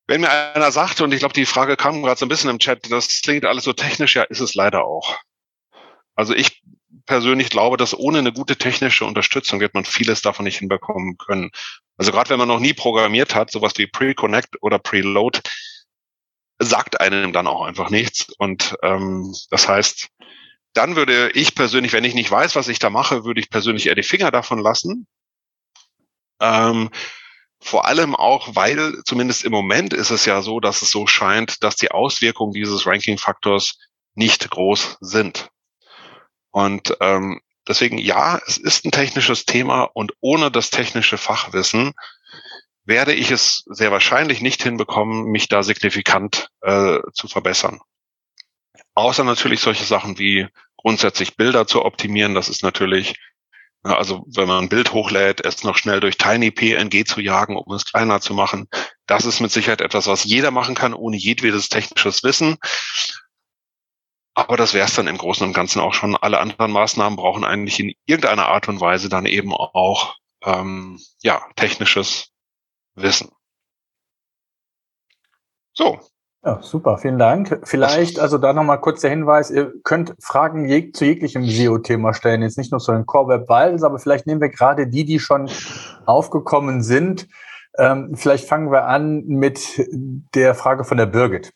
[0.07, 2.59] Wenn mir einer sagt, und ich glaube, die Frage kam gerade so ein bisschen im
[2.59, 5.17] Chat, das klingt alles so technisch, ja, ist es leider auch.
[6.15, 6.61] Also ich
[7.05, 11.51] persönlich glaube, dass ohne eine gute technische Unterstützung wird man vieles davon nicht hinbekommen können.
[11.97, 15.39] Also gerade wenn man noch nie programmiert hat, sowas wie Pre-Connect oder Preload,
[16.59, 18.27] sagt einem dann auch einfach nichts.
[18.37, 20.09] Und ähm, das heißt,
[20.73, 23.87] dann würde ich persönlich, wenn ich nicht weiß, was ich da mache, würde ich persönlich
[23.87, 25.07] eher die Finger davon lassen.
[26.39, 26.89] Ähm,
[27.59, 31.63] vor allem auch, weil zumindest im Moment ist es ja so, dass es so scheint,
[31.63, 33.77] dass die Auswirkungen dieses Ranking-Faktors
[34.15, 35.49] nicht groß sind.
[36.51, 41.93] Und ähm, Deswegen ja, es ist ein technisches Thema und ohne das technische Fachwissen
[42.83, 47.79] werde ich es sehr wahrscheinlich nicht hinbekommen, mich da signifikant äh, zu verbessern.
[48.95, 52.33] Außer natürlich solche Sachen wie grundsätzlich Bilder zu optimieren.
[52.33, 53.15] Das ist natürlich,
[53.83, 57.85] also wenn man ein Bild hochlädt, es noch schnell durch TinyPNG zu jagen, um es
[57.85, 58.67] kleiner zu machen.
[59.05, 62.57] Das ist mit Sicherheit etwas, was jeder machen kann, ohne jedwedes technisches Wissen.
[64.33, 66.15] Aber das wäre es dann im Großen und Ganzen auch schon.
[66.15, 71.41] Alle anderen Maßnahmen brauchen eigentlich in irgendeiner Art und Weise dann eben auch ähm, ja
[71.55, 72.29] technisches
[72.95, 73.29] Wissen.
[75.73, 75.99] So.
[76.43, 77.61] Ja, super, vielen Dank.
[77.65, 82.41] Vielleicht, also da nochmal kurz der Hinweis, ihr könnt Fragen jeg zu jeglichem SEO-Thema stellen,
[82.41, 85.19] jetzt nicht nur zu den Core Web Vitals, aber vielleicht nehmen wir gerade die, die
[85.19, 85.51] schon
[86.07, 87.27] aufgekommen sind.
[87.77, 89.87] Ähm, vielleicht fangen wir an mit
[90.33, 91.53] der Frage von der Birgit.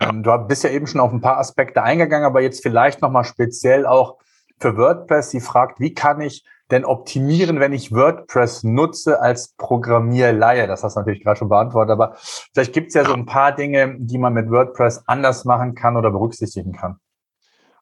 [0.00, 3.24] Ähm, du bist ja eben schon auf ein paar Aspekte eingegangen, aber jetzt vielleicht nochmal
[3.24, 4.18] speziell auch
[4.58, 5.30] für WordPress.
[5.30, 10.66] Sie fragt, wie kann ich denn optimieren, wenn ich WordPress nutze als Programmierleihe?
[10.66, 12.16] Das hast du natürlich gerade schon beantwortet, aber
[12.52, 15.96] vielleicht gibt es ja so ein paar Dinge, die man mit WordPress anders machen kann
[15.96, 16.98] oder berücksichtigen kann.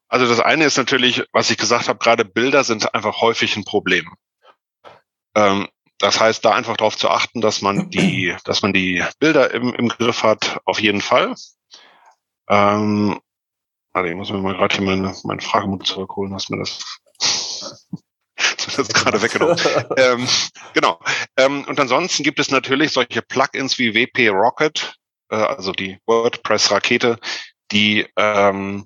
[0.09, 3.65] Also das eine ist natürlich, was ich gesagt habe, gerade Bilder sind einfach häufig ein
[3.65, 4.13] Problem.
[5.35, 9.53] Ähm, das heißt, da einfach darauf zu achten, dass man die, dass man die Bilder
[9.53, 11.35] im, im Griff hat, auf jeden Fall.
[12.49, 13.21] Ähm,
[13.93, 17.01] also ich muss mir mal gerade hier meine, meine Fragemut zurückholen, hast mir das,
[18.37, 19.59] das ist gerade weggenommen.
[19.97, 20.29] ähm,
[20.73, 21.01] genau.
[21.37, 24.97] Ähm, und ansonsten gibt es natürlich solche Plugins wie WP Rocket,
[25.31, 27.19] äh, also die WordPress-Rakete,
[27.71, 28.85] die ähm,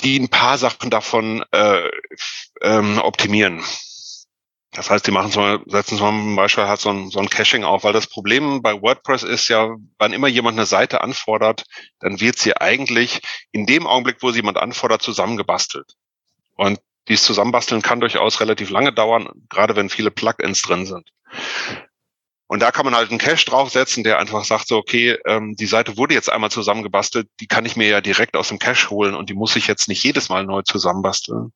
[0.00, 1.88] die ein paar Sachen davon äh,
[2.60, 3.62] ähm, optimieren.
[4.72, 7.84] Das heißt, die machen zum, setzen zum Beispiel halt so ein, so ein Caching auf,
[7.84, 11.64] weil das Problem bei WordPress ist ja, wann immer jemand eine Seite anfordert,
[12.00, 13.20] dann wird sie eigentlich
[13.52, 15.94] in dem Augenblick, wo sie jemand anfordert, zusammengebastelt.
[16.56, 21.08] Und dieses Zusammenbasteln kann durchaus relativ lange dauern, gerade wenn viele Plugins drin sind.
[22.48, 25.66] Und da kann man halt einen Cache draufsetzen, der einfach sagt so, okay, ähm, die
[25.66, 29.14] Seite wurde jetzt einmal zusammengebastelt, die kann ich mir ja direkt aus dem Cache holen
[29.14, 31.52] und die muss ich jetzt nicht jedes Mal neu zusammenbasteln.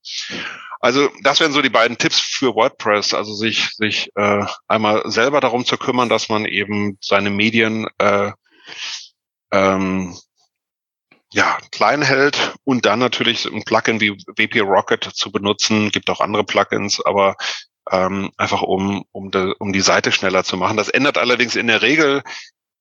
[0.80, 5.40] Also das wären so die beiden Tipps für WordPress, also sich, sich äh, einmal selber
[5.40, 8.32] darum zu kümmern, dass man eben seine Medien äh,
[9.52, 10.16] ähm,
[11.32, 15.90] ja, klein hält und dann natürlich ein Plugin wie WP Rocket zu benutzen.
[15.90, 17.36] Gibt auch andere Plugins, aber
[17.90, 20.76] ähm, einfach um, um, de, um die Seite schneller zu machen.
[20.76, 22.22] Das ändert allerdings in der Regel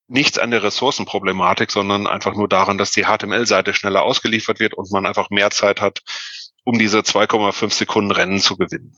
[0.08, 4.91] nichts an der Ressourcenproblematik, sondern einfach nur daran, dass die HTML-Seite schneller ausgeliefert wird und
[4.91, 6.02] man einfach mehr Zeit hat,
[6.63, 8.95] um diese 2,5 Sekunden Rennen zu gewinnen.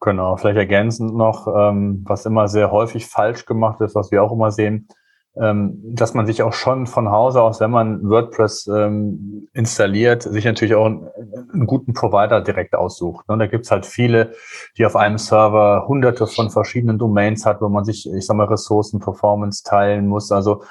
[0.00, 4.30] Genau, vielleicht ergänzend noch, ähm, was immer sehr häufig falsch gemacht ist, was wir auch
[4.30, 4.88] immer sehen,
[5.40, 10.74] dass man sich auch schon von Hause aus, wenn man WordPress ähm, installiert, sich natürlich
[10.74, 11.08] auch einen,
[11.52, 13.28] einen guten Provider direkt aussucht.
[13.28, 13.38] Ne?
[13.38, 14.32] Da gibt's halt viele,
[14.76, 18.46] die auf einem Server hunderte von verschiedenen Domains hat, wo man sich, ich sag mal,
[18.46, 20.32] Ressourcen, Performance teilen muss.
[20.32, 20.62] Also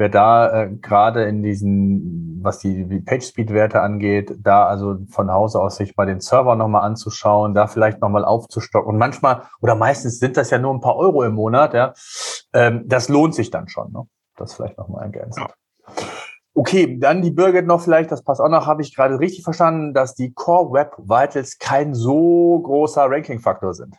[0.00, 5.60] wer da äh, gerade in diesen, was die, die PageSpeed-Werte angeht, da also von Hause
[5.60, 8.88] aus sich mal den Server nochmal anzuschauen, da vielleicht nochmal aufzustocken.
[8.88, 11.92] Und manchmal oder meistens sind das ja nur ein paar Euro im Monat, ja.
[12.54, 14.04] Ähm, das lohnt sich dann schon, ne?
[14.36, 15.44] Das vielleicht nochmal ergänzen.
[16.54, 19.92] Okay, dann die Birgit noch vielleicht, das passt auch noch, habe ich gerade richtig verstanden,
[19.92, 23.96] dass die Core Web Vitals kein so großer Ranking-Faktor sind.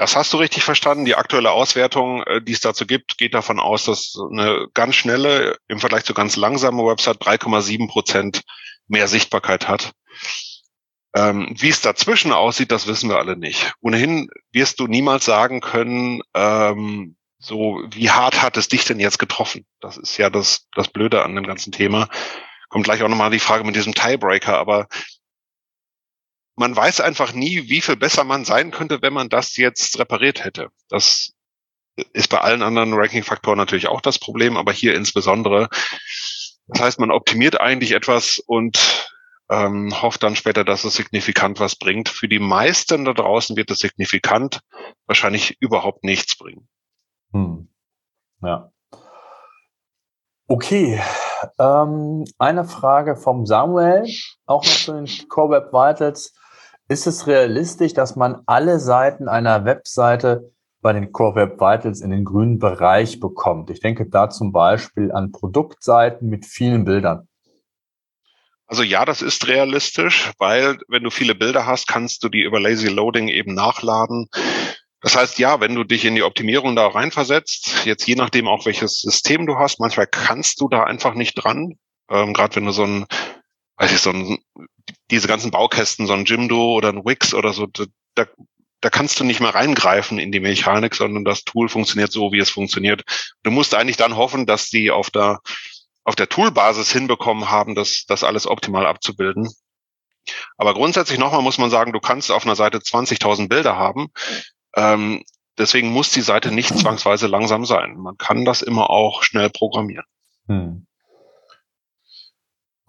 [0.00, 1.04] Das hast du richtig verstanden.
[1.04, 5.58] Die aktuelle Auswertung, äh, die es dazu gibt, geht davon aus, dass eine ganz schnelle,
[5.68, 8.40] im Vergleich zu ganz langsame Website 3,7 Prozent
[8.88, 9.92] mehr Sichtbarkeit hat.
[11.14, 13.74] Ähm, wie es dazwischen aussieht, das wissen wir alle nicht.
[13.82, 19.18] Ohnehin wirst du niemals sagen können, ähm, so wie hart hat es dich denn jetzt
[19.18, 19.66] getroffen?
[19.80, 22.08] Das ist ja das, das Blöde an dem ganzen Thema.
[22.70, 24.88] Kommt gleich auch nochmal die Frage mit diesem Tiebreaker, aber
[26.60, 30.44] man weiß einfach nie, wie viel besser man sein könnte, wenn man das jetzt repariert
[30.44, 30.68] hätte.
[30.90, 31.32] Das
[32.12, 35.70] ist bei allen anderen Ranking-Faktoren natürlich auch das Problem, aber hier insbesondere.
[36.68, 39.08] Das heißt, man optimiert eigentlich etwas und
[39.48, 42.10] ähm, hofft dann später, dass es signifikant was bringt.
[42.10, 44.60] Für die meisten da draußen wird es signifikant
[45.06, 46.68] wahrscheinlich überhaupt nichts bringen.
[47.32, 47.70] Hm.
[48.42, 48.70] Ja.
[50.46, 51.00] Okay,
[51.58, 54.04] ähm, eine Frage vom Samuel,
[54.44, 56.34] auch noch zu den Core Web Vitals.
[56.90, 60.50] Ist es realistisch, dass man alle Seiten einer Webseite
[60.82, 63.70] bei den Core Web Vitals in den grünen Bereich bekommt?
[63.70, 67.28] Ich denke da zum Beispiel an Produktseiten mit vielen Bildern.
[68.66, 72.58] Also ja, das ist realistisch, weil wenn du viele Bilder hast, kannst du die über
[72.58, 74.26] Lazy Loading eben nachladen.
[75.00, 78.66] Das heißt, ja, wenn du dich in die Optimierung da reinversetzt, jetzt je nachdem auch
[78.66, 81.78] welches System du hast, manchmal kannst du da einfach nicht dran.
[82.10, 83.06] Ähm, Gerade wenn du so ein
[83.80, 84.38] weiß ich, so ein,
[85.10, 87.66] diese ganzen Baukästen, so ein Jimdo oder ein Wix oder so,
[88.14, 88.26] da,
[88.80, 92.38] da kannst du nicht mehr reingreifen in die Mechanik, sondern das Tool funktioniert so, wie
[92.38, 93.02] es funktioniert.
[93.42, 95.40] Du musst eigentlich dann hoffen, dass die auf der,
[96.04, 99.50] auf der Toolbasis hinbekommen haben, das, das alles optimal abzubilden.
[100.56, 104.08] Aber grundsätzlich nochmal muss man sagen, du kannst auf einer Seite 20.000 Bilder haben.
[104.76, 105.22] Ähm,
[105.58, 107.96] deswegen muss die Seite nicht zwangsweise langsam sein.
[107.96, 110.04] Man kann das immer auch schnell programmieren.
[110.46, 110.86] Hm.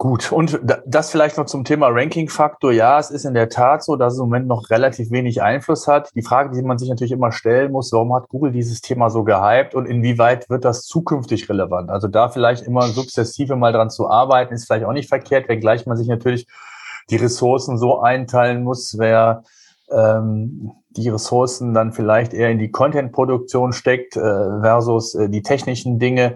[0.02, 2.72] Gut, und das vielleicht noch zum Thema Ranking-Faktor.
[2.72, 5.86] Ja, es ist in der Tat so, dass es im Moment noch relativ wenig Einfluss
[5.86, 6.10] hat.
[6.16, 9.22] Die Frage, die man sich natürlich immer stellen muss, warum hat Google dieses Thema so
[9.22, 11.88] gehypt und inwieweit wird das zukünftig relevant?
[11.88, 15.86] Also da vielleicht immer sukzessive mal dran zu arbeiten, ist vielleicht auch nicht verkehrt, wenngleich
[15.86, 16.48] man sich natürlich
[17.08, 19.44] die Ressourcen so einteilen muss, wer
[19.88, 26.00] ähm, die Ressourcen dann vielleicht eher in die Content-Produktion steckt äh, versus äh, die technischen
[26.00, 26.34] Dinge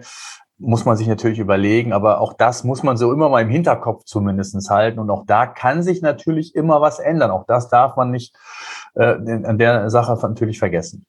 [0.59, 4.05] muss man sich natürlich überlegen, aber auch das muss man so immer mal im Hinterkopf
[4.05, 4.99] zumindestens halten.
[4.99, 7.31] Und auch da kann sich natürlich immer was ändern.
[7.31, 8.35] Auch das darf man nicht
[8.95, 11.05] äh, an der Sache natürlich vergessen.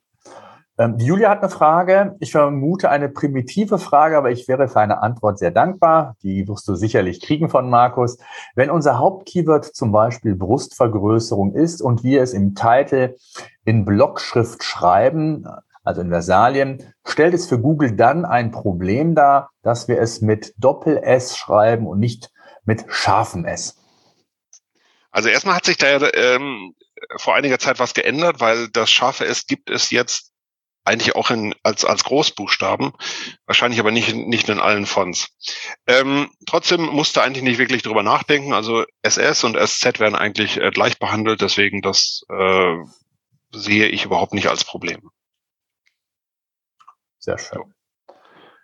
[0.79, 2.17] Ähm, Julia hat eine Frage.
[2.21, 6.15] Ich vermute eine primitive Frage, aber ich wäre für eine Antwort sehr dankbar.
[6.23, 8.19] Die wirst du sicherlich kriegen von Markus.
[8.55, 13.17] Wenn unser Hauptkeyword zum Beispiel Brustvergrößerung ist und wir es im Titel
[13.65, 15.47] in Blockschrift schreiben,
[15.89, 20.53] also in Versalien, stellt es für Google dann ein Problem dar, dass wir es mit
[20.59, 22.31] Doppel-S schreiben und nicht
[22.67, 23.75] mit scharfem S.
[25.11, 26.75] Also erstmal hat sich da ähm,
[27.17, 30.33] vor einiger Zeit was geändert, weil das scharfe S gibt es jetzt
[30.85, 32.93] eigentlich auch in, als, als Großbuchstaben,
[33.47, 35.29] wahrscheinlich aber nicht, nicht in allen Fonts.
[35.87, 38.53] Ähm, trotzdem musste eigentlich nicht wirklich drüber nachdenken.
[38.53, 42.77] Also SS und SZ werden eigentlich äh, gleich behandelt, deswegen das äh,
[43.53, 45.11] sehe ich überhaupt nicht als Problem.
[47.29, 47.75] Sehr schön.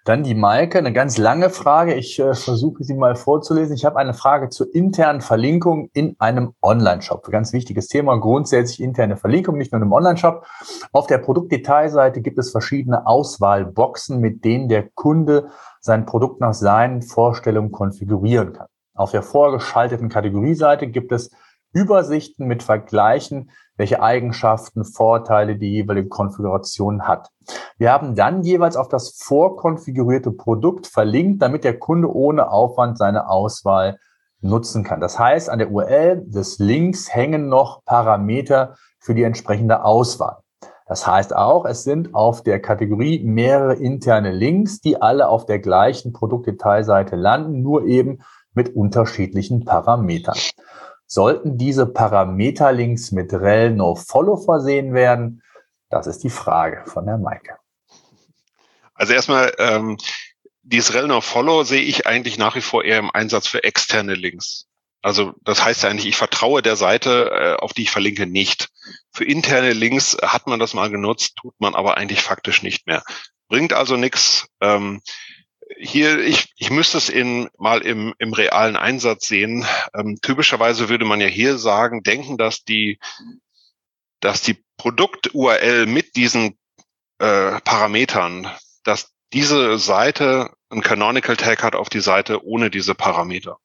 [0.06, 1.92] Dann die Maike, eine ganz lange Frage.
[1.94, 3.74] Ich äh, versuche sie mal vorzulesen.
[3.76, 7.30] Ich habe eine Frage zur internen Verlinkung in einem Online-Shop.
[7.30, 8.16] Ganz wichtiges Thema.
[8.16, 10.46] Grundsätzlich interne Verlinkung, nicht nur im Online-Shop.
[10.92, 15.48] Auf der Produktdetailseite gibt es verschiedene Auswahlboxen, mit denen der Kunde
[15.80, 18.68] sein Produkt nach seinen Vorstellungen konfigurieren kann.
[18.94, 21.30] Auf der vorgeschalteten Kategorieseite gibt es
[21.74, 27.30] Übersichten mit Vergleichen welche Eigenschaften, Vorteile die jeweilige Konfiguration hat.
[27.76, 33.28] Wir haben dann jeweils auf das vorkonfigurierte Produkt verlinkt, damit der Kunde ohne Aufwand seine
[33.28, 33.98] Auswahl
[34.40, 35.00] nutzen kann.
[35.00, 40.38] Das heißt, an der URL des Links hängen noch Parameter für die entsprechende Auswahl.
[40.86, 45.58] Das heißt auch, es sind auf der Kategorie mehrere interne Links, die alle auf der
[45.58, 48.18] gleichen Produktdetailseite landen, nur eben
[48.52, 50.36] mit unterschiedlichen Parametern.
[51.06, 55.42] Sollten diese Parameterlinks mit rel nofollow versehen werden?
[55.90, 57.56] Das ist die Frage von der Maike.
[58.94, 59.98] Also erstmal, ähm,
[60.62, 64.66] dieses rel nofollow sehe ich eigentlich nach wie vor eher im Einsatz für externe Links.
[65.02, 68.70] Also das heißt ja eigentlich, ich vertraue der Seite, äh, auf die ich verlinke, nicht.
[69.12, 73.02] Für interne Links hat man das mal genutzt, tut man aber eigentlich faktisch nicht mehr.
[73.48, 74.46] Bringt also nichts.
[74.62, 75.02] Ähm,
[75.78, 79.66] hier, ich, ich müsste es in, mal im, im realen Einsatz sehen.
[79.94, 82.98] Ähm, typischerweise würde man ja hier sagen, denken, dass die,
[84.20, 86.58] dass die Produkt-URL mit diesen
[87.18, 88.50] äh, Parametern,
[88.82, 93.58] dass diese Seite ein Canonical Tag hat auf die Seite ohne diese Parameter.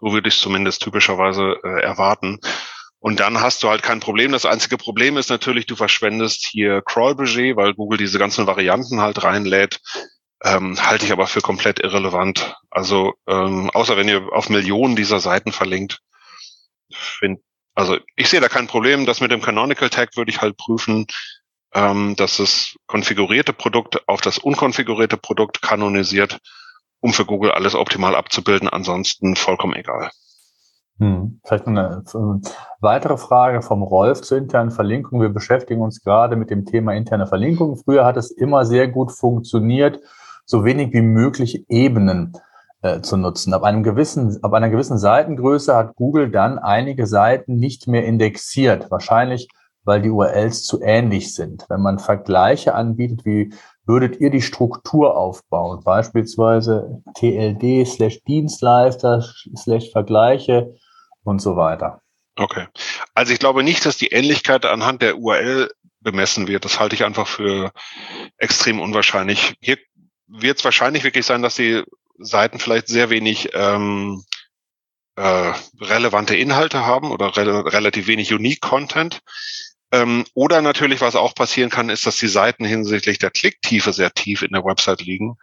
[0.00, 2.40] So würde ich es zumindest typischerweise äh, erwarten.
[2.98, 4.32] Und dann hast du halt kein Problem.
[4.32, 9.22] Das einzige Problem ist natürlich, du verschwendest hier Crawl-Budget, weil Google diese ganzen Varianten halt
[9.24, 9.80] reinlädt.
[10.44, 12.56] Ähm, halte ich aber für komplett irrelevant.
[12.70, 16.00] Also ähm, außer wenn ihr auf Millionen dieser Seiten verlinkt.
[16.92, 17.40] Find,
[17.74, 19.06] also ich sehe da kein Problem.
[19.06, 21.06] Das mit dem Canonical Tag würde ich halt prüfen,
[21.74, 26.38] ähm, dass das konfigurierte Produkt auf das unkonfigurierte Produkt kanonisiert,
[27.00, 28.68] um für Google alles optimal abzubilden.
[28.68, 30.10] Ansonsten vollkommen egal.
[30.98, 31.40] Hm.
[31.44, 32.04] Vielleicht eine
[32.80, 35.20] weitere Frage vom Rolf zur internen Verlinkung.
[35.20, 37.76] Wir beschäftigen uns gerade mit dem Thema interne Verlinkung.
[37.76, 40.00] Früher hat es immer sehr gut funktioniert,
[40.44, 42.32] so wenig wie möglich Ebenen
[42.82, 43.54] äh, zu nutzen.
[43.54, 48.90] Ab, einem gewissen, ab einer gewissen Seitengröße hat Google dann einige Seiten nicht mehr indexiert.
[48.90, 49.48] Wahrscheinlich,
[49.84, 51.64] weil die URLs zu ähnlich sind.
[51.68, 55.82] Wenn man Vergleiche anbietet, wie würdet ihr die Struktur aufbauen?
[55.84, 59.24] Beispielsweise TLD slash Dienstleister
[59.56, 60.74] slash Vergleiche
[61.24, 62.00] und so weiter.
[62.36, 62.66] Okay.
[63.14, 66.64] Also ich glaube nicht, dass die Ähnlichkeit anhand der URL bemessen wird.
[66.64, 67.72] Das halte ich einfach für
[68.38, 69.54] extrem unwahrscheinlich.
[69.60, 69.78] Hier
[70.32, 71.82] wird es wahrscheinlich wirklich sein, dass die
[72.18, 74.24] Seiten vielleicht sehr wenig ähm,
[75.16, 79.20] äh, relevante Inhalte haben oder re relativ wenig Unique Content.
[79.92, 84.12] Ähm, oder natürlich, was auch passieren kann, ist, dass die Seiten hinsichtlich der Klicktiefe sehr
[84.12, 85.36] tief in der Website liegen.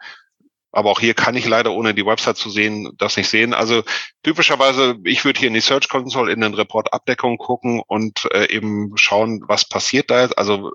[0.72, 3.54] Aber auch hier kann ich leider, ohne die Website zu sehen, das nicht sehen.
[3.54, 3.82] Also
[4.22, 8.52] typischerweise, ich würde hier in die Search Console in den Report Abdeckung gucken und äh,
[8.52, 10.38] eben schauen, was passiert da jetzt.
[10.38, 10.72] Also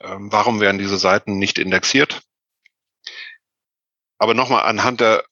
[0.00, 2.22] ähm, warum werden diese Seiten nicht indexiert?
[4.20, 5.24] Aber nochmal anhand der,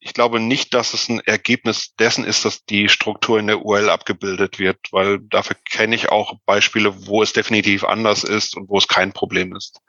[0.00, 3.90] ich glaube nicht, dass es ein Ergebnis dessen ist, dass die Struktur in der URL
[3.90, 8.78] abgebildet wird, weil dafür kenne ich auch Beispiele, wo es definitiv anders ist und wo
[8.78, 9.80] es kein Problem ist.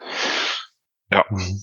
[1.10, 1.24] Ja.
[1.30, 1.62] Mhm.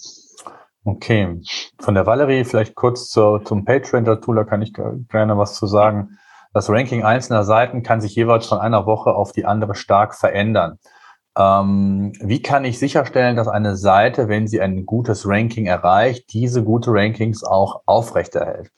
[0.84, 1.42] Okay.
[1.78, 6.18] Von der Valerie vielleicht kurz zur, zum PageRender-Tool, da kann ich gerne was zu sagen.
[6.54, 10.78] Das Ranking einzelner Seiten kann sich jeweils von einer Woche auf die andere stark verändern.
[11.38, 16.64] Ähm, wie kann ich sicherstellen, dass eine Seite, wenn sie ein gutes Ranking erreicht, diese
[16.64, 18.72] gute Rankings auch aufrechterhält?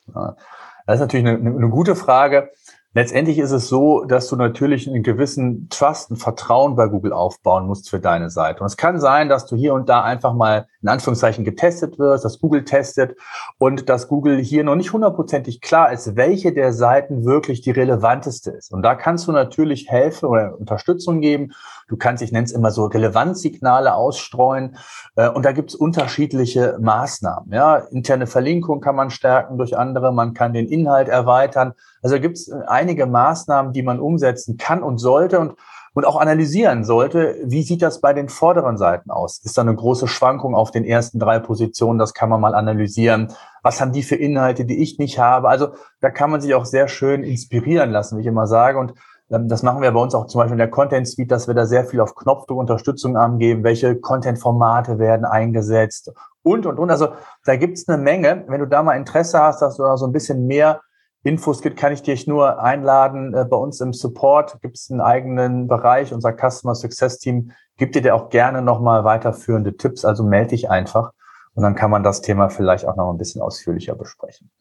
[0.85, 2.51] Das ist natürlich eine, eine gute Frage.
[2.93, 7.65] Letztendlich ist es so, dass du natürlich einen gewissen Trust, ein Vertrauen bei Google aufbauen
[7.65, 8.59] musst für deine Seite.
[8.59, 12.25] Und es kann sein, dass du hier und da einfach mal in Anführungszeichen getestet wirst,
[12.25, 13.15] dass Google testet
[13.59, 18.51] und dass Google hier noch nicht hundertprozentig klar ist, welche der Seiten wirklich die relevanteste
[18.51, 18.73] ist.
[18.73, 21.53] Und da kannst du natürlich helfen oder Unterstützung geben.
[21.91, 24.77] Du kannst, ich nenne es immer so, Relevanzsignale ausstreuen.
[25.17, 27.51] Äh, und da gibt es unterschiedliche Maßnahmen.
[27.51, 31.73] Ja, interne Verlinkung kann man stärken durch andere, man kann den Inhalt erweitern.
[32.01, 35.55] Also gibt es einige Maßnahmen, die man umsetzen kann und sollte und,
[35.93, 37.35] und auch analysieren sollte.
[37.43, 39.39] Wie sieht das bei den vorderen Seiten aus?
[39.43, 41.99] Ist da eine große Schwankung auf den ersten drei Positionen?
[41.99, 43.33] Das kann man mal analysieren.
[43.63, 45.49] Was haben die für Inhalte, die ich nicht habe?
[45.49, 48.79] Also da kann man sich auch sehr schön inspirieren lassen, wie ich immer sage.
[48.79, 48.93] Und
[49.31, 51.65] das machen wir bei uns auch zum Beispiel in der Content Suite, dass wir da
[51.65, 56.11] sehr viel auf Knopfdruck Unterstützung angeben, welche Content-Formate werden eingesetzt
[56.43, 56.91] und, und, und.
[56.91, 57.09] Also
[57.45, 58.43] da gibt es eine Menge.
[58.47, 60.81] Wenn du da mal Interesse hast, dass du da so ein bisschen mehr
[61.23, 63.33] Infos gibt, kann ich dich nur einladen.
[63.33, 66.13] Äh, bei uns im Support gibt es einen eigenen Bereich.
[66.13, 70.03] Unser Customer Success Team gibt dir auch gerne nochmal weiterführende Tipps.
[70.03, 71.13] Also melde dich einfach
[71.53, 74.51] und dann kann man das Thema vielleicht auch noch ein bisschen ausführlicher besprechen.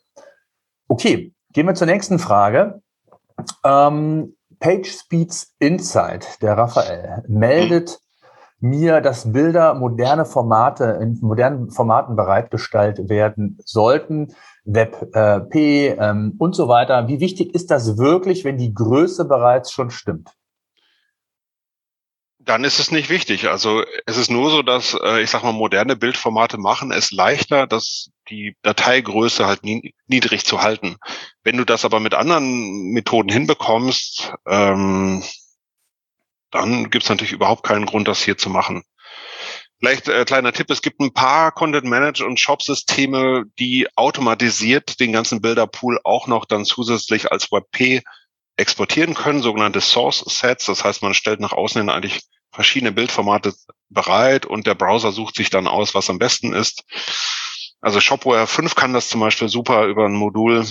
[0.86, 2.82] Okay, gehen wir zur nächsten Frage.
[3.64, 7.98] Ähm, PageSpeeds Insight, der Raphael, meldet
[8.60, 14.34] mir, dass Bilder moderne Formate in modernen Formaten bereitgestellt werden sollten,
[14.64, 17.08] WebP äh, ähm, und so weiter.
[17.08, 20.30] Wie wichtig ist das wirklich, wenn die Größe bereits schon stimmt?
[22.38, 23.48] Dann ist es nicht wichtig.
[23.48, 27.66] Also es ist nur so, dass äh, ich sag mal moderne Bildformate machen es leichter,
[27.66, 29.62] dass die Dateigröße halt
[30.06, 30.96] niedrig zu halten.
[31.42, 35.22] Wenn du das aber mit anderen Methoden hinbekommst, ähm,
[36.50, 38.82] dann gibt es natürlich überhaupt keinen Grund, das hier zu machen.
[39.78, 45.12] Vielleicht äh, kleiner Tipp, es gibt ein paar Content Manager und Shop-Systeme, die automatisiert den
[45.12, 48.02] ganzen Bilderpool auch noch dann zusätzlich als WebP
[48.56, 50.66] exportieren können, sogenannte Source Sets.
[50.66, 52.20] Das heißt, man stellt nach außen hin eigentlich
[52.52, 53.54] verschiedene Bildformate
[53.88, 56.84] bereit und der Browser sucht sich dann aus, was am besten ist.
[57.80, 60.66] Also Shopware 5 kann das zum Beispiel super über ein Modul.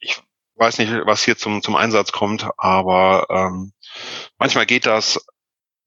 [0.00, 0.22] Ich
[0.56, 3.72] weiß nicht, was hier zum, zum Einsatz kommt, aber ähm,
[4.38, 5.24] manchmal geht das.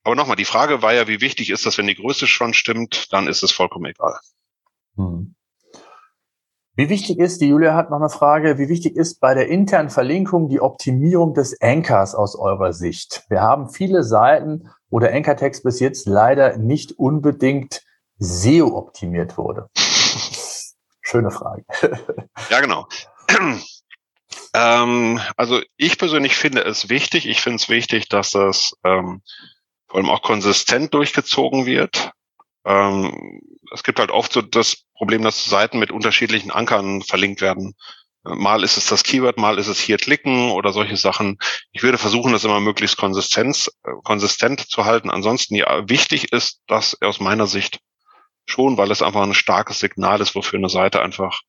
[0.04, 3.12] Aber nochmal, die Frage war ja, wie wichtig ist das, wenn die Größe schon stimmt,
[3.14, 4.20] dann ist es vollkommen egal.
[4.96, 5.36] Hm.
[6.76, 9.90] Wie wichtig ist, die Julia hat noch eine Frage, wie wichtig ist bei der internen
[9.90, 13.26] Verlinkung die Optimierung des Anchors aus eurer Sicht?
[13.28, 17.84] Wir haben viele Seiten, wo der Anchor-Text bis jetzt leider nicht unbedingt
[18.22, 19.70] SEO optimiert wurde.
[21.02, 21.66] Schöne Frage.
[22.50, 22.88] Ja, genau.
[24.54, 27.28] ähm, also ich persönlich finde es wichtig.
[27.28, 29.22] Ich finde es wichtig, dass das ähm,
[29.88, 32.12] vor allem auch konsistent durchgezogen wird.
[32.66, 33.42] Ähm,
[33.74, 37.74] es gibt halt oft so das Problem, dass Seiten mit unterschiedlichen Ankern verlinkt werden.
[38.24, 41.40] Mal ist es das Keyword, mal ist es hier klicken oder solche Sachen.
[41.72, 45.10] Ich würde versuchen, das immer möglichst konsistent, äh, konsistent zu halten.
[45.10, 47.80] Ansonsten ja, wichtig ist das aus meiner Sicht
[48.46, 51.42] schon, weil es einfach ein starkes Signal ist, wofür eine Seite einfach,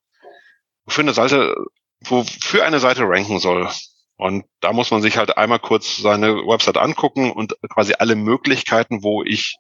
[0.85, 1.55] wofür eine Seite,
[2.01, 3.69] wofür eine Seite ranken soll.
[4.17, 9.03] Und da muss man sich halt einmal kurz seine Website angucken und quasi alle Möglichkeiten,
[9.03, 9.57] wo ich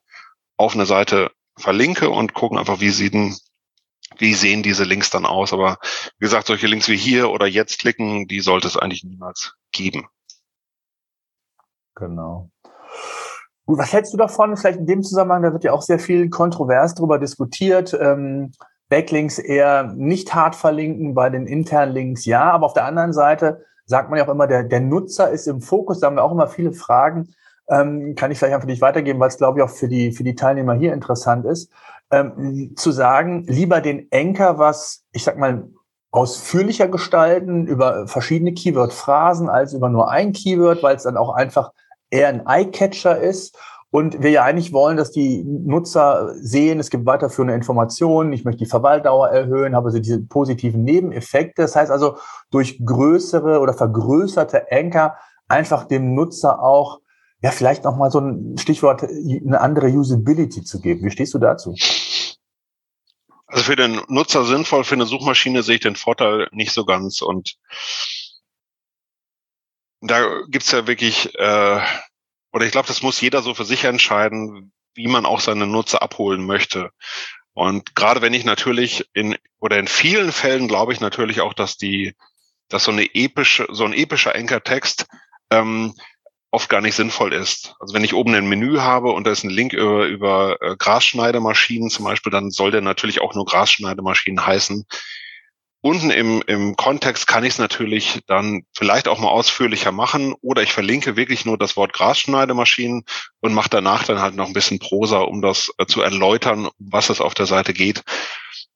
[0.57, 3.37] auf eine Seite verlinke und gucken einfach, wie sehen,
[4.19, 5.53] wie sehen diese Links dann aus.
[5.53, 5.79] Aber
[6.19, 10.09] wie gesagt, solche Links wie hier oder jetzt klicken, die sollte es eigentlich niemals geben.
[11.95, 12.51] Genau.
[13.67, 14.57] Gut, was hältst du davon?
[14.57, 17.97] Vielleicht in dem Zusammenhang, da wird ja auch sehr viel kontrovers darüber diskutiert.
[18.01, 18.53] Ähm,
[18.89, 22.51] Backlinks eher nicht hart verlinken, bei den internen Links ja.
[22.51, 25.61] Aber auf der anderen Seite sagt man ja auch immer, der, der Nutzer ist im
[25.61, 26.01] Fokus.
[26.01, 27.35] Da haben wir auch immer viele Fragen
[27.73, 30.25] ähm, kann ich vielleicht einfach nicht weitergeben, weil es, glaube ich, auch für die, für
[30.25, 31.71] die Teilnehmer hier interessant ist,
[32.11, 35.69] ähm, zu sagen, lieber den Anker was, ich sag mal,
[36.11, 41.73] ausführlicher gestalten über verschiedene Keyword-Phrasen als über nur ein Keyword, weil es dann auch einfach
[42.13, 43.59] eher ein Eye-Catcher ist.
[43.91, 48.65] Und wir ja eigentlich wollen, dass die Nutzer sehen, es gibt weiterführende Informationen, ich möchte
[48.65, 51.61] die Verweildauer erhöhen, habe also diese positiven Nebeneffekte.
[51.61, 52.17] Das heißt also,
[52.51, 57.01] durch größere oder vergrößerte Anker einfach dem Nutzer auch
[57.43, 61.05] ja, vielleicht noch mal so ein Stichwort, eine andere Usability zu geben.
[61.05, 61.75] Wie stehst du dazu?
[63.47, 67.21] Also für den Nutzer sinnvoll, für eine Suchmaschine sehe ich den Vorteil nicht so ganz.
[67.21, 67.57] Und
[70.03, 71.81] da gibt's ja wirklich, äh,
[72.53, 76.03] oder ich glaube, das muss jeder so für sich entscheiden, wie man auch seine Nutzer
[76.03, 76.91] abholen möchte.
[77.55, 81.77] Und gerade wenn ich natürlich in oder in vielen Fällen glaube ich natürlich auch, dass
[81.77, 82.15] die,
[82.69, 85.07] dass so eine epische, so ein epischer Anchor-Text
[85.51, 85.95] ähm,
[86.51, 87.75] oft gar nicht sinnvoll ist.
[87.79, 90.77] Also wenn ich oben ein Menü habe und da ist ein Link über, über äh,
[90.77, 94.85] Grasschneidemaschinen zum Beispiel, dann soll der natürlich auch nur Grasschneidemaschinen heißen.
[95.85, 100.63] Unten im, im Kontext kann ich es natürlich dann vielleicht auch mal ausführlicher machen oder
[100.63, 103.03] ich verlinke wirklich nur das Wort Grasschneidemaschinen
[103.41, 107.11] und mache danach dann halt noch ein bisschen Prosa, um das äh, zu erläutern, was
[107.11, 108.05] es auf der Seite geht.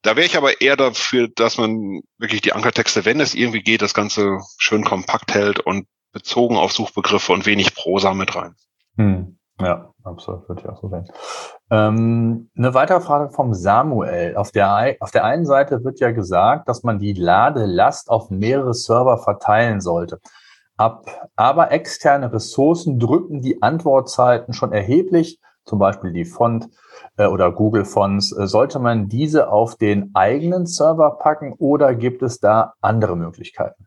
[0.01, 3.81] Da wäre ich aber eher dafür, dass man wirklich die Ankertexte, wenn es irgendwie geht,
[3.81, 8.55] das Ganze schön kompakt hält und bezogen auf Suchbegriffe und wenig Prosa mit rein.
[8.97, 9.39] Hm.
[9.59, 11.07] Ja, absolut, würde ich auch so sehen.
[11.71, 14.35] Ähm, eine weitere Frage vom Samuel.
[14.37, 18.75] Auf der, auf der einen Seite wird ja gesagt, dass man die Ladelast auf mehrere
[18.75, 20.19] Server verteilen sollte.
[20.77, 21.05] Ab,
[21.35, 26.69] aber externe Ressourcen drücken die Antwortzeiten schon erheblich, zum Beispiel die Font
[27.17, 28.31] äh, oder Google Fonts.
[28.37, 33.86] Äh, sollte man diese auf den eigenen Server packen oder gibt es da andere Möglichkeiten?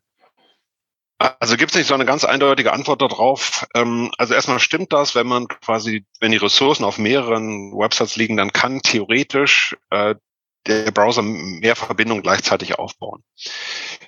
[1.20, 3.66] Also gibt es nicht so eine ganz eindeutige Antwort darauf.
[3.74, 8.38] Ähm, also erstmal stimmt das, wenn man quasi, wenn die Ressourcen auf mehreren Websites liegen,
[8.38, 10.14] dann kann theoretisch äh,
[10.66, 13.22] der Browser mehr Verbindungen gleichzeitig aufbauen.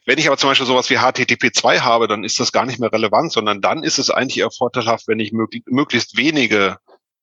[0.07, 2.93] Wenn ich aber zum Beispiel sowas wie HTTP2 habe, dann ist das gar nicht mehr
[2.93, 6.79] relevant, sondern dann ist es eigentlich eher vorteilhaft, wenn ich möglich, möglichst wenige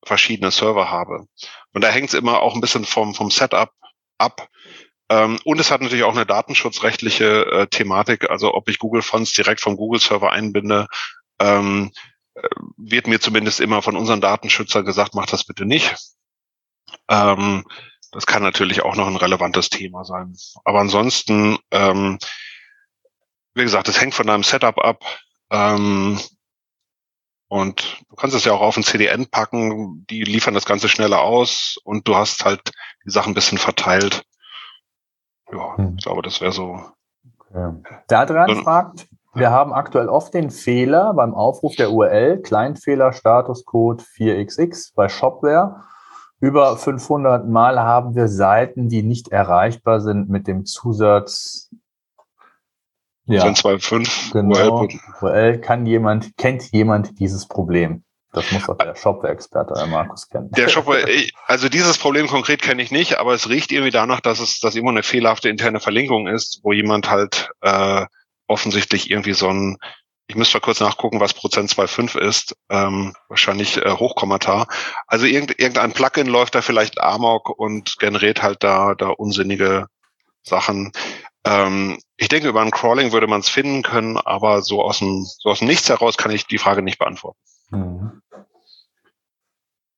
[0.06, 1.26] verschiedene Server habe.
[1.74, 3.72] Und da hängt es immer auch ein bisschen vom, vom Setup
[4.20, 4.50] ab.
[5.10, 8.30] Ähm, und es hat natürlich auch eine datenschutzrechtliche äh, Thematik.
[8.30, 10.88] Also ob ich Google Fonts direkt vom Google Server einbinde,
[11.40, 11.92] ähm,
[12.36, 12.42] äh,
[12.78, 15.96] wird mir zumindest immer von unseren Datenschützern gesagt, mach das bitte nicht.
[17.08, 17.66] Ähm,
[18.12, 20.36] das kann natürlich auch noch ein relevantes Thema sein.
[20.64, 22.18] Aber ansonsten, ähm,
[23.54, 25.04] wie gesagt, es hängt von deinem Setup ab.
[25.52, 26.20] Ähm,
[27.48, 31.22] und du kannst es ja auch auf ein CDN packen, die liefern das Ganze schneller
[31.22, 32.72] aus und du hast halt
[33.06, 34.24] die Sachen ein bisschen verteilt.
[35.52, 35.96] Ja, hm.
[35.98, 36.80] ich glaube, das wäre so.
[37.50, 37.74] Okay.
[38.10, 43.14] Der Adrian so, fragt, wir haben aktuell oft den Fehler beim Aufruf der URL, Kleinfehler,
[43.14, 45.84] Statuscode 4xx bei Shopware.
[46.40, 51.70] Über 500 Mal haben wir Seiten, die nicht erreichbar sind mit dem Zusatz
[53.26, 53.44] Ja.
[53.44, 54.82] 2.5 genau.
[54.82, 55.00] URL.
[55.22, 58.04] URL kann jemand, kennt jemand dieses Problem?
[58.32, 60.52] Das muss doch der Shopware-Experte, der Markus, kennen.
[60.52, 61.06] Der Shopware,
[61.48, 64.76] also dieses Problem konkret kenne ich nicht, aber es riecht irgendwie danach, dass es, dass
[64.76, 68.06] immer eine fehlerhafte interne Verlinkung ist, wo jemand halt äh,
[68.48, 69.78] offensichtlich irgendwie so ein,
[70.28, 74.68] ich müsste mal kurz nachgucken, was Prozent 2.5 ist, ähm, wahrscheinlich äh, Hochkommentar.
[75.08, 79.88] Also irgend, irgendein Plugin läuft da vielleicht Amok und generiert halt da, da unsinnige
[80.44, 80.92] Sachen.
[81.46, 85.26] Ähm, ich denke, über ein Crawling würde man es finden können, aber so aus dem,
[85.26, 87.40] so aus dem Nichts heraus kann ich die Frage nicht beantworten.
[87.72, 88.22] Mhm.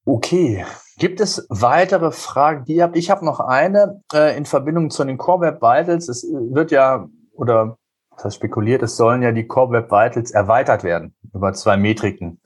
[0.05, 0.65] Okay.
[0.97, 2.97] Gibt es weitere Fragen, die ihr habt?
[2.97, 6.09] Ich habe noch eine äh, in Verbindung zu den Core Web Vitals.
[6.09, 7.77] Es wird ja, oder
[8.15, 12.41] das heißt spekuliert, es sollen ja die Core Web Vitals erweitert werden über zwei Metriken.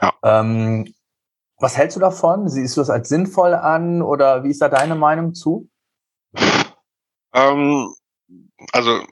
[0.00, 0.12] Ja.
[0.22, 0.94] Ähm,
[1.58, 2.48] was hältst du davon?
[2.48, 5.68] Siehst du das als sinnvoll an oder wie ist da deine Meinung zu?
[7.34, 7.94] Ähm,
[8.72, 9.02] also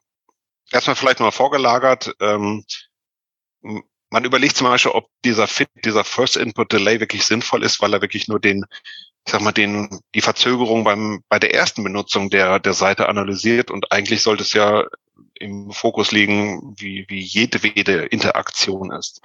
[0.71, 2.15] erstmal vielleicht mal vorgelagert.
[2.21, 2.65] Ähm,
[4.11, 7.93] man überlegt zum Beispiel, ob dieser Fit, dieser First Input Delay wirklich sinnvoll ist, weil
[7.93, 8.65] er wirklich nur den,
[9.25, 13.71] ich sag mal, den, die Verzögerung beim, bei der ersten Benutzung der, der Seite analysiert
[13.71, 14.85] und eigentlich sollte es ja
[15.35, 19.21] im Fokus liegen, wie, wie jedwede Interaktion ist.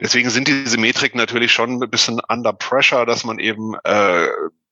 [0.00, 4.26] Deswegen sind diese Metriken natürlich schon ein bisschen under pressure, dass man eben äh,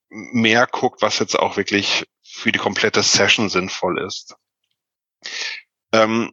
[0.08, 4.34] mehr guckt, was jetzt auch wirklich für die komplette Session sinnvoll ist.
[5.92, 6.32] Ähm,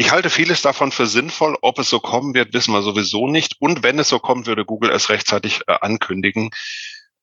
[0.00, 1.56] ich halte vieles davon für sinnvoll.
[1.60, 3.56] Ob es so kommen wird, wissen wir sowieso nicht.
[3.58, 6.50] Und wenn es so kommt, würde Google es rechtzeitig äh, ankündigen.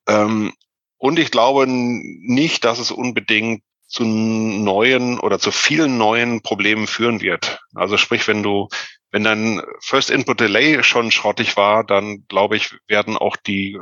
[0.09, 0.51] Ähm,
[0.97, 7.21] und ich glaube nicht, dass es unbedingt zu neuen oder zu vielen neuen Problemen führen
[7.21, 7.61] wird.
[7.75, 8.67] Also sprich, wenn du,
[9.09, 13.79] wenn dein First Input Delay schon schrottig war, dann glaube ich, werden auch die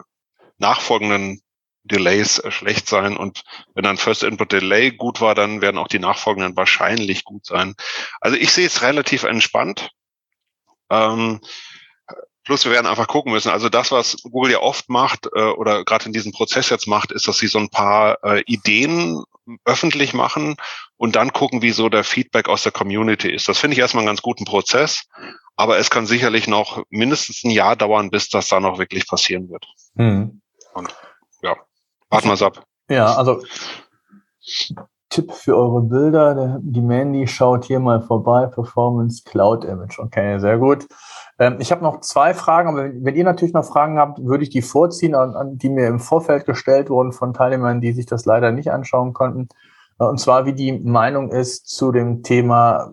[0.59, 1.41] nachfolgenden
[1.83, 3.17] Delays äh, schlecht sein.
[3.17, 3.43] Und
[3.75, 7.75] wenn ein First Input Delay gut war, dann werden auch die nachfolgenden wahrscheinlich gut sein.
[8.21, 9.89] Also ich sehe es relativ entspannt.
[10.89, 11.41] Ähm,
[12.43, 13.49] plus wir werden einfach gucken müssen.
[13.49, 17.11] Also das, was Google ja oft macht äh, oder gerade in diesem Prozess jetzt macht,
[17.11, 19.23] ist, dass sie so ein paar äh, Ideen
[19.65, 20.55] öffentlich machen
[20.97, 23.47] und dann gucken, wie so der Feedback aus der Community ist.
[23.49, 25.05] Das finde ich erstmal einen ganz guten Prozess,
[25.55, 29.49] aber es kann sicherlich noch mindestens ein Jahr dauern, bis das da noch wirklich passieren
[29.49, 29.65] wird.
[29.97, 30.41] Hm.
[30.73, 30.95] Und
[32.13, 32.63] Warten wir es ab.
[32.89, 33.41] Ja, also
[35.09, 36.59] Tipp für eure Bilder.
[36.61, 38.45] Die Mandy schaut hier mal vorbei.
[38.45, 39.97] Performance Cloud Image.
[39.97, 40.87] Okay, sehr gut.
[41.39, 44.51] Ähm, ich habe noch zwei Fragen, aber wenn ihr natürlich noch Fragen habt, würde ich
[44.51, 48.25] die vorziehen, an, an, die mir im Vorfeld gestellt wurden von Teilnehmern, die sich das
[48.25, 49.47] leider nicht anschauen konnten.
[49.99, 52.91] Äh, und zwar, wie die Meinung ist zu dem Thema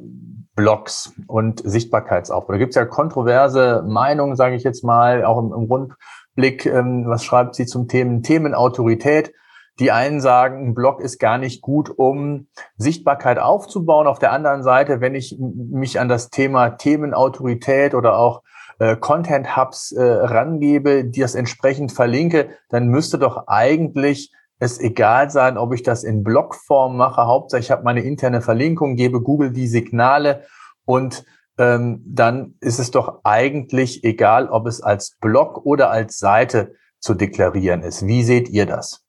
[0.57, 2.53] Blogs und Sichtbarkeitsaufbau.
[2.53, 5.94] Da gibt es ja kontroverse Meinungen, sage ich jetzt mal, auch im, im Rund
[6.34, 9.32] Blick, ähm, was schreibt sie zum Themen Themenautorität?
[9.78, 14.07] Die einen sagen, ein Blog ist gar nicht gut, um Sichtbarkeit aufzubauen.
[14.07, 18.42] Auf der anderen Seite, wenn ich mich an das Thema Themenautorität oder auch
[18.78, 25.30] äh, Content Hubs äh, rangebe, die das entsprechend verlinke, dann müsste doch eigentlich es egal
[25.30, 27.26] sein, ob ich das in Blogform mache.
[27.26, 30.44] Hauptsache, ich habe meine interne Verlinkung, gebe Google die Signale
[30.84, 31.24] und
[31.58, 37.14] ähm, dann ist es doch eigentlich egal, ob es als Blog oder als Seite zu
[37.14, 38.06] deklarieren ist.
[38.06, 39.04] Wie seht ihr das?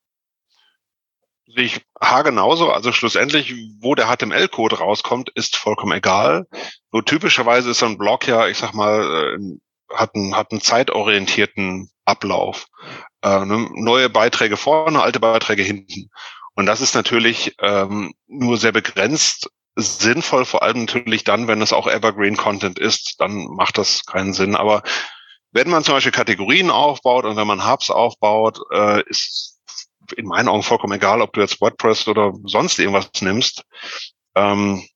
[1.46, 1.86] Sehe ich
[2.24, 2.70] genauso.
[2.70, 6.46] Also schlussendlich, wo der HTML-Code rauskommt, ist vollkommen egal.
[6.92, 9.58] Nur typischerweise ist so ein Blog ja, ich sag mal, äh,
[9.94, 12.66] hat einen, hat einen zeitorientierten Ablauf.
[13.22, 13.68] Äh, ne?
[13.74, 16.10] Neue Beiträge vorne, alte Beiträge hinten.
[16.54, 21.72] Und das ist natürlich ähm, nur sehr begrenzt sinnvoll, vor allem natürlich dann, wenn es
[21.72, 24.54] auch Evergreen Content ist, dann macht das keinen Sinn.
[24.54, 24.82] Aber
[25.50, 29.60] wenn man zum Beispiel Kategorien aufbaut und wenn man Hubs aufbaut, äh, ist
[30.16, 33.64] in meinen Augen vollkommen egal, ob du jetzt WordPress oder sonst irgendwas nimmst.
[34.34, 34.86] Ähm,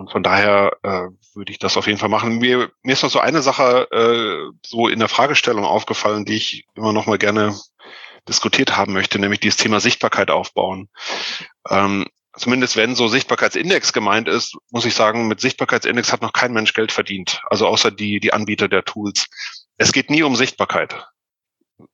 [0.00, 2.38] und von daher äh, würde ich das auf jeden Fall machen.
[2.38, 6.64] Mir, mir ist noch so eine Sache äh, so in der Fragestellung aufgefallen, die ich
[6.74, 7.54] immer noch mal gerne
[8.26, 10.88] diskutiert haben möchte, nämlich dieses Thema Sichtbarkeit aufbauen.
[11.68, 16.54] Ähm, zumindest wenn so Sichtbarkeitsindex gemeint ist, muss ich sagen, mit Sichtbarkeitsindex hat noch kein
[16.54, 17.42] Mensch Geld verdient.
[17.50, 19.26] Also außer die, die Anbieter der Tools.
[19.76, 21.06] Es geht nie um Sichtbarkeit.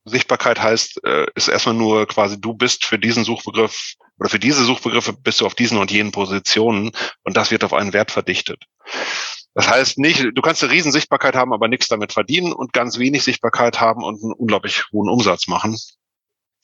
[0.05, 4.63] Sichtbarkeit heißt, äh, ist erstmal nur quasi, du bist für diesen Suchbegriff oder für diese
[4.63, 6.91] Suchbegriffe bist du auf diesen und jenen Positionen
[7.23, 8.65] und das wird auf einen Wert verdichtet.
[9.53, 12.99] Das heißt nicht, du kannst eine riesen Sichtbarkeit haben, aber nichts damit verdienen und ganz
[12.99, 15.75] wenig Sichtbarkeit haben und einen unglaublich hohen Umsatz machen.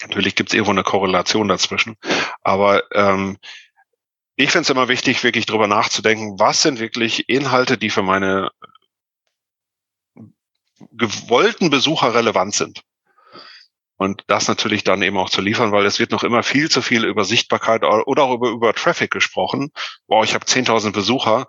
[0.02, 1.96] Natürlich gibt es irgendwo eine Korrelation dazwischen.
[2.42, 3.38] Aber ähm,
[4.36, 8.50] ich finde es immer wichtig, wirklich drüber nachzudenken, was sind wirklich Inhalte, die für meine
[10.92, 12.84] gewollten Besucher relevant sind.
[14.04, 16.82] Und das natürlich dann eben auch zu liefern, weil es wird noch immer viel zu
[16.82, 19.72] viel über Sichtbarkeit oder auch über, über Traffic gesprochen.
[20.08, 21.48] Wow, ich habe 10.000 Besucher.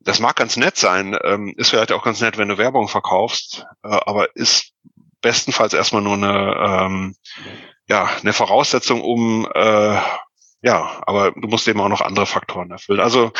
[0.00, 3.66] Das mag ganz nett sein, ähm, ist vielleicht auch ganz nett, wenn du Werbung verkaufst,
[3.82, 4.72] äh, aber ist
[5.22, 7.16] bestenfalls erstmal nur eine, ähm,
[7.88, 9.98] ja, eine Voraussetzung, um äh,
[10.64, 13.00] ja, aber du musst eben auch noch andere Faktoren erfüllen.
[13.00, 13.32] Also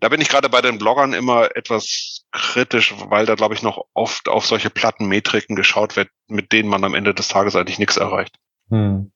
[0.00, 3.86] da bin ich gerade bei den Bloggern immer etwas kritisch, weil da, glaube ich, noch
[3.94, 7.78] oft auf solche platten Metriken geschaut wird, mit denen man am Ende des Tages eigentlich
[7.78, 8.36] nichts erreicht.
[8.68, 9.12] Hm.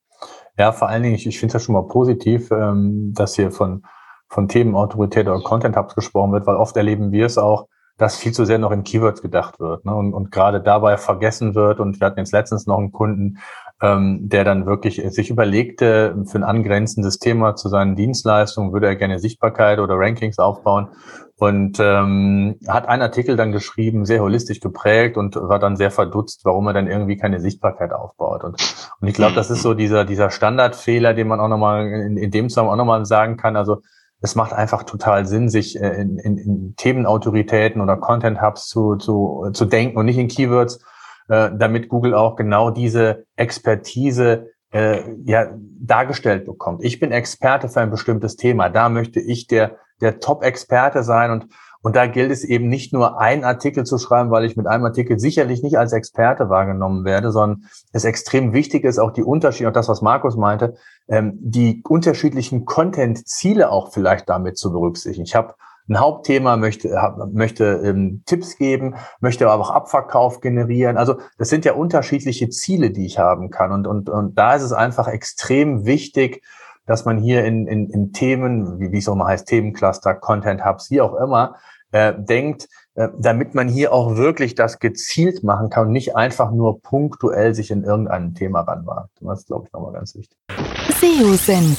[0.57, 3.51] Ja, vor allen Dingen, ich, ich finde es ja schon mal positiv, ähm, dass hier
[3.51, 3.85] von,
[4.29, 7.67] von Themenautorität oder Content Hubs gesprochen wird, weil oft erleben wir es auch,
[8.01, 9.95] dass viel zu sehr noch in Keywords gedacht wird ne?
[9.95, 11.81] und, und gerade dabei vergessen wird.
[11.81, 13.39] Und wir hatten jetzt letztens noch einen Kunden,
[13.83, 18.97] ähm, der dann wirklich sich überlegte, für ein angrenzendes Thema zu seinen Dienstleistungen würde er
[18.97, 20.89] gerne Sichtbarkeit oder Rankings aufbauen
[21.37, 26.41] und ähm, hat einen Artikel dann geschrieben, sehr holistisch geprägt und war dann sehr verdutzt,
[26.45, 28.45] warum er dann irgendwie keine Sichtbarkeit aufbaut.
[28.45, 28.57] Und,
[29.01, 32.31] und ich glaube, das ist so dieser, dieser Standardfehler, den man auch nochmal in, in
[32.31, 33.57] dem Zusammenhang auch nochmal sagen kann.
[33.57, 33.83] Also
[34.21, 38.97] es macht einfach total Sinn, sich äh, in, in, in Themenautoritäten oder Content Hubs zu,
[38.97, 40.85] zu, zu denken und nicht in Keywords,
[41.29, 45.49] äh, damit Google auch genau diese Expertise äh, ja,
[45.81, 46.85] dargestellt bekommt.
[46.85, 48.69] Ich bin Experte für ein bestimmtes Thema.
[48.69, 51.47] Da möchte ich der, der Top-Experte sein und
[51.83, 54.85] und da gilt es eben nicht nur einen Artikel zu schreiben, weil ich mit einem
[54.85, 59.69] Artikel sicherlich nicht als Experte wahrgenommen werde, sondern es extrem wichtig ist, auch die Unterschiede,
[59.69, 60.75] auch das, was Markus meinte,
[61.09, 65.25] ähm, die unterschiedlichen Content-Ziele auch vielleicht damit zu berücksichtigen.
[65.25, 65.55] Ich habe
[65.89, 70.97] ein Hauptthema, möchte, hab, möchte ähm, Tipps geben, möchte aber auch Abverkauf generieren.
[70.97, 73.73] Also das sind ja unterschiedliche Ziele, die ich haben kann.
[73.73, 76.43] Und, und, und da ist es einfach extrem wichtig,
[76.91, 80.65] dass man hier in, in, in Themen, wie, wie es auch mal heißt, Themencluster, Content
[80.65, 81.55] Hubs, wie auch immer,
[81.93, 86.51] äh, denkt, äh, damit man hier auch wirklich das gezielt machen kann und nicht einfach
[86.51, 89.11] nur punktuell sich in irgendein Thema ranwagt.
[89.21, 90.37] Das ist, glaube ich, nochmal ganz wichtig.
[91.01, 91.79] SEO-Senf.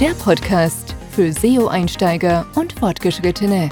[0.00, 3.68] Der Podcast für SEO-Einsteiger und Fortgeschrittene.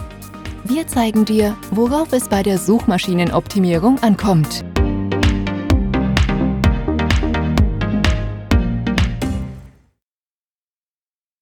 [0.64, 4.62] Wir zeigen dir, worauf es bei der Suchmaschinenoptimierung ankommt.